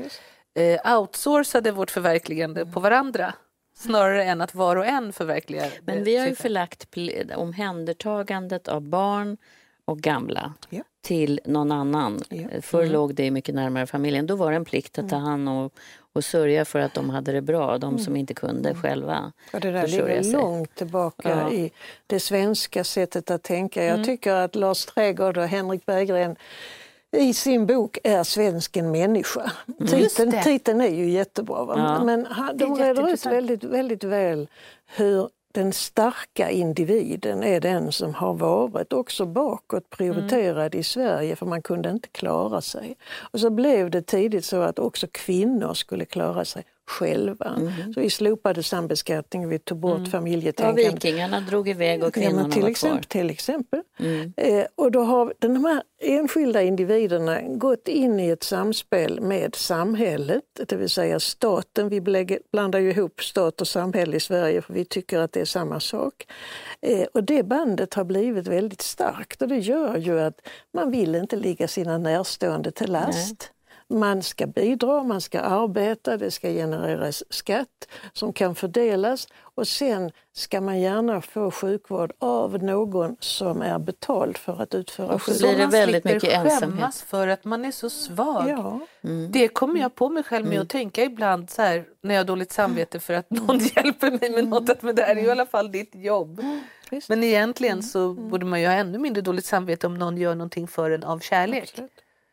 eh, 0.53 0.99
outsourcade 0.99 1.71
vårt 1.71 1.91
förverkligande 1.91 2.65
på 2.65 2.79
varandra. 2.79 3.33
Snarare 3.75 4.23
än 4.23 4.41
att 4.41 4.55
var 4.55 4.75
och 4.75 4.85
en 4.85 5.13
förverkligar 5.13 5.71
Men 5.81 5.97
det 5.97 6.03
vi 6.03 6.17
har 6.17 6.27
ju 6.27 6.35
förlagt 6.35 6.87
omhändertagandet 7.35 8.67
av 8.67 8.81
barn 8.81 9.37
och 9.85 9.99
gamla 9.99 10.53
Ja. 10.69 10.83
till 11.01 11.39
någon 11.45 11.71
annan. 11.71 12.19
Ja. 12.29 12.47
Förr 12.61 12.85
låg 12.85 13.15
det 13.15 13.31
mycket 13.31 13.55
närmare 13.55 13.87
familjen. 13.87 14.27
Då 14.27 14.35
var 14.35 14.51
det 14.51 14.57
en 14.57 14.65
plikt 14.65 14.99
att 14.99 15.09
ta 15.09 15.15
hand 15.15 15.49
om 15.49 15.69
och, 16.13 16.23
sörja 16.23 16.65
för 16.65 16.79
att 16.79 16.93
de 16.93 17.09
hade 17.09 17.31
det 17.31 17.41
bra, 17.41 17.77
de 17.77 17.99
som 17.99 18.15
inte 18.15 18.33
kunde 18.33 18.75
själva 18.75 19.31
Och 19.53 19.59
det 19.59 19.71
där 19.71 19.87
ligger 19.87 20.23
sig. 20.23 20.31
långt 20.33 20.75
tillbaka 20.75 21.29
Ja. 21.29 21.51
i 21.51 21.71
det 22.07 22.19
svenska 22.19 22.83
sättet 22.83 23.31
att 23.31 23.43
tänka. 23.43 23.83
Jag 23.83 24.05
tycker 24.05 24.33
att 24.33 24.55
Lars 24.55 24.85
Trädgård 24.85 25.37
och 25.37 25.47
Henrik 25.47 25.85
Berggren 25.85 26.35
i 27.17 27.33
sin 27.33 27.65
bok 27.65 27.97
Är 28.03 28.23
svensken 28.23 28.91
människa? 28.91 29.51
Mm. 29.79 29.87
Titeln, 29.87 30.43
titeln 30.43 30.81
är 30.81 30.89
ju 30.95 31.09
jättebra. 31.09 31.65
Ja. 31.77 32.03
Men 32.03 32.27
de 32.53 32.75
reder 32.75 33.13
ut 33.13 33.25
väldigt, 33.25 33.63
väldigt 33.63 34.03
väl 34.03 34.47
hur 34.95 35.29
den 35.53 35.73
starka 35.73 36.49
individen 36.49 37.43
är 37.43 37.59
den 37.59 37.91
som 37.91 38.13
har 38.13 38.33
varit 38.33 38.93
också 38.93 39.25
bakåt 39.25 39.89
prioriterad 39.89 40.75
i 40.75 40.83
Sverige 40.83 41.35
för 41.35 41.45
man 41.45 41.61
kunde 41.61 41.89
inte 41.89 42.07
klara 42.07 42.61
sig. 42.61 42.97
Och 43.31 43.39
så 43.39 43.49
blev 43.49 43.89
det 43.89 44.01
tidigt 44.01 44.45
så 44.45 44.61
att 44.61 44.79
också 44.79 45.07
kvinnor 45.11 45.73
skulle 45.73 46.05
klara 46.05 46.45
sig 46.45 46.63
själva. 46.89 47.55
Så 47.93 47.99
vi 48.01 48.09
slopade 48.09 48.63
sambeskattning, 48.63 49.49
vi 49.49 49.59
tog 49.59 49.77
bort 49.79 49.99
Ja, 49.99 50.05
familjetänkandet. 50.05 50.93
vikingarna 51.05 51.39
drog 51.41 51.69
iväg 51.69 51.99
och 52.03 52.07
Ja, 52.07 52.11
kvinnorna 52.11 52.41
men 52.41 52.51
till, 52.51 52.61
var 52.61 52.69
exempel, 52.69 53.03
kvar. 53.03 53.21
till 53.21 53.29
exempel. 53.29 53.81
Mm. 53.99 54.33
Eh, 54.37 54.65
och 54.75 54.91
då 54.91 55.01
har 55.01 55.33
de 55.39 55.65
här 55.65 55.83
enskilda 56.03 56.61
individerna 56.61 57.41
gått 57.41 57.87
in 57.87 58.19
i 58.19 58.29
ett 58.29 58.43
samspel 58.43 59.21
med 59.21 59.55
samhället, 59.55 60.43
det 60.67 60.75
vill 60.75 60.89
säga 60.89 61.19
staten. 61.19 61.89
Vi 61.89 62.01
blandar 62.51 62.79
ju 62.79 62.89
ihop 62.91 63.21
stat 63.23 63.61
och 63.61 63.67
samhälle 63.67 64.17
i 64.17 64.19
Sverige 64.19 64.61
för 64.61 64.73
vi 64.73 64.85
tycker 64.85 65.19
att 65.19 65.31
det 65.31 65.41
är 65.41 65.45
samma 65.45 65.79
sak. 65.79 66.27
Eh, 66.81 67.03
och 67.13 67.23
det 67.23 67.43
bandet 67.43 67.93
har 67.93 68.03
blivit 68.03 68.47
väldigt 68.47 68.81
starkt 68.81 69.41
och 69.41 69.47
det 69.47 69.57
gör 69.57 69.97
ju 69.97 70.19
att 70.19 70.39
man 70.73 70.91
vill 70.91 71.15
inte 71.15 71.35
ligga 71.35 71.67
sina 71.67 71.97
närstående 71.97 72.71
till 72.71 72.91
last. 72.91 73.51
Man 73.99 74.23
ska 74.23 74.47
bidra, 74.47 75.03
man 75.03 75.21
ska 75.21 75.39
arbeta, 75.39 76.17
det 76.17 76.31
ska 76.31 76.47
genereras 76.49 77.23
skatt 77.29 77.87
som 78.13 78.33
kan 78.33 78.55
fördelas 78.55 79.27
och 79.55 79.67
sen 79.67 80.11
ska 80.33 80.61
man 80.61 80.79
gärna 80.79 81.21
få 81.21 81.51
sjukvård 81.51 82.11
av 82.19 82.63
någon 82.63 83.15
som 83.19 83.61
är 83.61 83.79
betald 83.79 84.37
för 84.37 84.61
att 84.61 84.75
utföra 84.75 85.07
Och 85.13 85.21
så 85.21 85.31
sjukvård. 85.31 85.55
blir 85.55 85.65
det 85.65 85.71
väldigt 85.71 86.03
mycket 86.03 86.23
ensamhet. 86.33 86.59
skämmas 86.59 87.01
för 87.01 87.27
att 87.27 87.45
man 87.45 87.65
är 87.65 87.71
så 87.71 87.89
svag. 87.89 88.49
Ja, 88.49 88.79
Det 89.29 89.47
kommer 89.47 89.79
jag 89.79 89.95
på 89.95 90.09
mig 90.09 90.23
själv 90.23 90.45
med 90.47 90.61
att 90.61 90.69
tänka 90.69 91.03
ibland 91.03 91.49
så 91.49 91.61
här, 91.61 91.85
när 92.01 92.13
jag 92.15 92.19
har 92.19 92.25
dåligt 92.25 92.51
samvete 92.51 92.99
för 92.99 93.13
att 93.13 93.29
någon 93.29 93.59
hjälper 93.59 94.11
mig 94.19 94.29
med 94.29 94.47
något. 94.47 94.69
Att 94.69 94.81
men 94.81 94.95
det 94.95 95.03
här 95.03 95.15
är 95.15 95.19
ju 95.21 95.27
i 95.27 95.31
alla 95.31 95.45
fall 95.45 95.71
ditt 95.71 95.95
jobb. 95.95 96.41
visst. 96.91 97.09
Men 97.09 97.23
egentligen 97.23 97.83
så 97.83 98.13
borde 98.13 98.45
man 98.45 98.61
ju 98.61 98.67
ha 98.67 98.73
ännu 98.73 98.97
mindre 98.97 99.21
dåligt 99.21 99.45
samvete 99.45 99.87
om 99.87 99.93
någon 99.97 100.17
gör 100.17 100.35
någonting 100.35 100.67
för 100.67 100.91
en 100.91 101.03
av 101.03 101.19
kärlek. 101.19 101.63
absolut. 101.69 101.91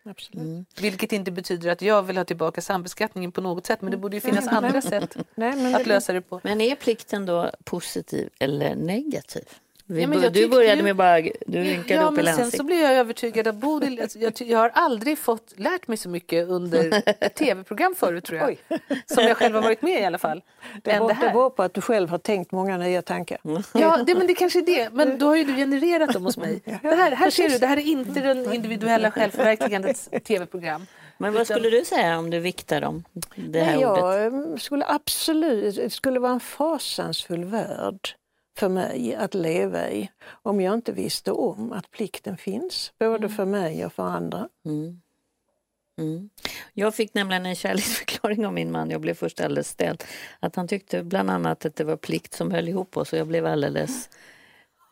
Absolut. 0.09 0.67
Vilket 0.81 1.13
inte 1.13 1.31
betyder 1.31 1.71
att 1.71 1.83
jag 1.83 2.03
vill 2.03 2.17
ha 2.17 2.25
tillbaka 2.25 2.61
sambeskattningen 2.61 3.33
på 3.33 3.41
något 3.41 3.67
sätt. 3.67 3.83
Men 3.83 3.91
det 3.91 3.97
borde 3.97 4.17
ju 4.17 4.21
finnas 4.21 4.49
andra 4.49 4.81
sätt 4.83 5.17
Nej, 5.35 5.57
men 5.57 5.75
att 5.75 5.83
det- 5.85 5.89
lösa 5.89 6.13
det 6.13 6.21
på. 6.21 6.41
Men 6.45 6.61
är 6.61 6.75
plikten 6.77 7.27
då 7.27 7.51
positiv 7.65 8.31
eller 8.39 8.75
negativ? 8.75 9.45
Vi, 9.91 10.01
Ja, 10.03 10.07
men 10.09 10.19
bör- 10.19 10.25
jag 10.25 10.33
du 10.33 10.41
tyckte 10.41 10.57
började 10.57 10.77
ju- 10.77 10.83
med 10.83 10.97
bara, 10.97 11.21
du 11.21 11.63
rynkade 11.63 12.01
Ja, 12.01 12.07
upp 12.09 12.15
men 12.15 12.37
sen 12.37 12.51
så 12.51 12.63
blev 12.65 12.79
jag 12.81 12.93
övertygad 12.93 13.47
att 13.47 13.55
Bodil, 13.55 14.01
alltså, 14.03 14.19
jag, 14.19 14.33
jag 14.41 14.59
har 14.59 14.69
aldrig 14.75 15.19
fått 15.19 15.53
lärt 15.57 15.89
mig 15.89 15.97
så 15.97 16.09
mycket 16.09 16.49
under 16.49 17.03
ett 17.21 17.35
tv-program 17.35 17.95
förut 17.99 18.25
tror 18.25 18.39
jag. 18.41 18.57
Som 19.07 19.25
jag 19.25 19.37
själv 19.37 19.55
har 19.55 19.63
varit 19.63 19.83
med 19.83 20.01
i 20.01 20.05
alla 20.05 20.19
fall. 20.19 20.43
Det 20.83 20.91
beror, 20.91 21.09
det 21.49 21.51
på 21.57 21.63
att 21.63 21.75
du 21.75 21.81
själv 21.81 22.09
har 22.09 22.19
tänkt 22.19 22.53
många 22.53 22.77
nya 22.79 23.03
tankar. 23.03 23.39
Ja, 23.75 23.97
det, 24.07 24.15
men 24.15 24.27
det 24.27 24.35
kanske 24.35 24.59
är 24.59 24.67
det. 24.67 24.89
Men 24.93 25.19
då 25.19 25.27
har 25.27 25.37
ju 25.37 25.45
du 25.45 25.57
genererat 25.57 26.13
dem 26.13 26.25
hos 26.25 26.37
mig. 26.37 26.61
Det 26.83 26.95
här, 26.95 27.13
här 27.13 27.31
ser 27.31 27.49
du, 27.49 27.59
det 27.59 27.67
här 27.67 27.77
är 27.77 27.81
inte 27.87 28.21
den 28.21 28.53
individuella 28.53 29.11
självförverkligandets 29.11 30.09
tv-program. 30.25 30.87
Men 31.19 31.35
vad 31.35 31.47
skulle 31.47 31.71
du 31.71 31.85
säga 31.85 32.19
om 32.19 32.31
du 32.31 32.39
viktar 32.39 32.81
dem? 32.81 33.05
Det 33.37 33.61
här 33.61 33.77
Nej, 33.77 33.87
ordet? 33.87 34.33
jag 34.53 34.61
skulle 34.61 34.85
absolut, 34.89 35.77
det 35.77 35.91
skulle 35.91 36.21
vara 36.21 36.33
en 36.33 36.41
fasansfull 36.41 37.45
värld 37.45 38.15
för 38.59 38.69
mig 38.69 39.15
att 39.15 39.35
leva 39.35 39.91
i 39.91 40.11
om 40.43 40.61
jag 40.61 40.75
inte 40.75 40.93
visste 40.93 41.33
om 41.33 41.73
att 41.73 41.91
plikten 41.91 42.37
finns, 42.37 42.93
både 42.99 43.29
för 43.29 43.45
mig 43.45 43.87
och 43.87 43.93
för 43.93 44.03
andra. 44.03 44.49
Mm. 44.65 45.01
Mm. 45.99 46.31
Jag 46.73 46.95
fick 46.95 47.15
nämligen 47.15 47.47
en 47.47 47.55
kärleksförklaring 47.55 48.47
av 48.47 48.53
min 48.53 48.73
man. 48.73 48.91
Jag 48.91 49.01
blev 49.01 49.15
först 49.15 49.41
alldeles 49.41 49.69
ställd. 49.69 50.05
Att 50.41 50.57
han 50.57 50.69
tyckte 50.69 51.03
bland 51.03 51.31
annat 51.31 51.65
att 51.65 51.77
det 51.77 51.85
var 51.85 51.97
plikt 51.97 52.35
som 52.35 52.51
höll 52.51 52.69
ihop 52.69 52.97
oss 52.97 53.13
och 53.13 53.19
jag 53.19 53.27
blev 53.27 53.47
alldeles... 53.47 54.11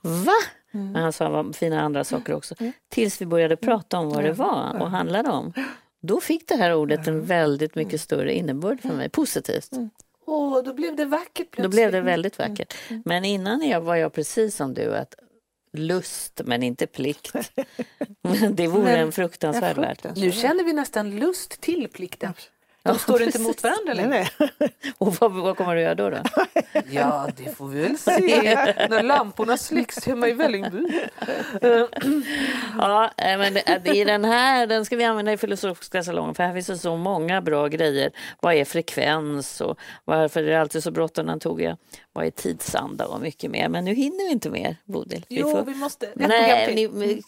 Va? 0.03 0.33
Men 0.71 1.03
han 1.03 1.13
sa 1.13 1.53
fina 1.53 1.81
andra 1.81 2.05
saker 2.05 2.35
också. 2.35 2.55
Tills 2.89 3.21
vi 3.21 3.27
började 3.27 3.57
prata 3.57 3.99
om 3.99 4.11
vad 4.11 4.25
det 4.25 4.33
var 4.33 4.77
och 4.81 4.91
handlade 4.91 5.31
om. 5.31 5.53
Då 6.01 6.21
fick 6.21 6.49
det 6.49 6.57
här 6.57 6.75
ordet 6.75 7.07
en 7.07 7.25
väldigt 7.25 7.75
mycket 7.75 8.01
större 8.01 8.35
innebörd 8.35 8.81
för 8.81 8.89
mig, 8.95 9.09
positivt. 9.09 9.71
Åh, 10.27 10.63
då 10.65 10.75
blev 10.75 10.97
det 10.97 11.05
vackert 11.05 11.35
plötsligt. 11.51 11.63
Då 11.63 11.69
blev 11.69 11.93
det 11.93 12.01
väldigt 12.01 12.39
vackert. 12.39 12.75
Men 13.05 13.25
innan 13.25 13.69
jag 13.69 13.81
var 13.81 13.97
jag 13.97 14.13
precis 14.13 14.57
som 14.57 14.75
du, 14.75 14.97
att 14.97 15.15
lust 15.73 16.41
men 16.45 16.63
inte 16.63 16.87
plikt. 16.87 17.33
Det 18.51 18.67
vore 18.67 18.83
Men- 18.85 19.01
en 19.01 19.13
fruktansvärd 19.13 19.77
värld. 19.77 19.99
Nu 20.17 20.33
känner 20.33 20.65
vi 20.65 20.73
nästan 20.73 21.17
lust 21.17 21.61
till 21.61 21.89
plikten. 21.93 22.33
De 22.87 22.99
står 22.99 23.23
inte 23.23 23.39
mot 23.39 23.63
varandra 23.63 23.95
Nej, 23.95 23.97
längre. 23.97 24.29
nej. 24.39 24.71
Och 24.99 25.15
vad, 25.15 25.33
vad 25.33 25.57
kommer 25.57 25.75
du 25.75 25.81
göra 25.81 25.95
då? 25.95 26.11
då? 26.11 26.17
Ja, 26.91 27.29
det 27.37 27.57
får 27.57 27.69
vi 27.69 27.81
väl 27.83 27.99
se 27.99 28.21
när 28.91 29.03
lamporna 29.03 29.57
släcks 29.57 30.07
hemma 30.07 30.29
i 30.29 30.33
Vällingby. 30.33 30.85
Ja, 32.79 33.11
men 33.17 33.57
i 33.97 34.05
den 34.05 34.25
här 34.25 34.67
den 34.67 34.85
ska 34.85 34.97
vi 34.97 35.05
använda 35.05 35.33
i 35.33 35.37
filosofiska 35.37 36.03
salongen 36.03 36.35
för 36.35 36.43
här 36.43 36.55
finns 36.55 36.67
det 36.67 36.79
så 36.79 36.97
många 36.97 37.41
bra 37.41 37.69
grejer. 37.69 38.11
Vad 38.41 38.55
är 38.55 38.65
frekvens 38.65 39.61
och 39.61 39.79
varför 40.05 40.43
är 40.43 40.47
det 40.47 40.61
alltid 40.61 40.83
så 40.83 40.91
bråttom 40.91 41.39
jag? 41.59 41.77
Vad 42.13 42.27
är 42.27 42.31
tidsanda 42.31 43.07
och 43.07 43.21
mycket 43.21 43.51
mer. 43.51 43.69
Men 43.69 43.85
nu 43.85 43.95
hinner 43.95 44.25
vi 44.27 44.33
inte 44.33 44.51
mer, 44.51 44.77
Bodil. 44.85 45.27
Vi 45.29 45.41
Jo, 45.41 45.51
får- 45.51 45.63
vi 45.63 45.75
måste... 45.75 46.09
Nej, 46.15 46.75
ni, 46.75 47.23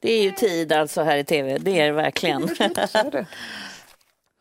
det 0.00 0.12
är 0.12 0.22
ju 0.22 0.30
tid 0.30 0.72
alltså 0.72 1.02
här 1.02 1.16
i 1.16 1.24
tv. 1.24 1.58
Det 1.58 1.80
är 1.80 1.86
det 1.86 1.92
verkligen. 1.92 2.48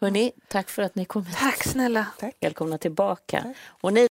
Hörni, 0.04 0.32
tack 0.48 0.70
för 0.70 0.84
att 0.84 0.96
ni 0.96 1.06
kom 1.06 1.26
hit. 1.26 1.38
Tack 1.38 1.64
snälla. 1.64 2.08
Välkomna 2.42 2.78
tillbaka. 2.78 3.54
Och 3.82 3.94
ni 3.94 4.08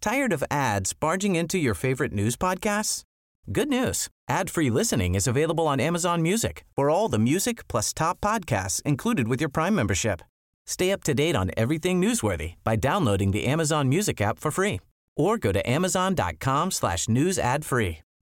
Tired 0.00 0.32
of 0.32 0.42
ads 0.50 1.00
barging 1.00 1.36
into 1.36 1.58
your 1.58 1.74
favorite 1.74 2.12
news 2.14 2.36
podcasts? 2.36 3.02
Good 3.46 3.68
news. 3.68 4.08
Ad-free 4.28 4.70
listening 4.70 5.14
is 5.14 5.28
available 5.28 5.64
on 5.64 5.80
Amazon 5.80 6.22
Music 6.22 6.64
for 6.76 6.90
all 6.90 7.10
the 7.10 7.18
music 7.18 7.68
plus 7.68 7.94
top 7.94 8.20
podcasts 8.20 8.82
included 8.82 9.28
with 9.28 9.40
your 9.40 9.50
Prime 9.50 9.74
membership. 9.74 10.20
Stay 10.66 10.92
up 10.92 11.02
to 11.04 11.14
date 11.14 11.36
on 11.36 11.50
everything 11.56 12.02
newsworthy 12.02 12.54
by 12.64 12.76
downloading 12.76 13.32
the 13.32 13.52
Amazon 13.52 13.88
Music 13.88 14.20
app 14.20 14.38
for 14.38 14.50
free 14.50 14.80
or 15.16 15.38
go 15.38 15.52
to 15.52 15.70
amazon.com 15.70 16.70
slash 16.70 17.08
news 17.08 17.38
ad 17.38 17.64
free. 17.64 18.05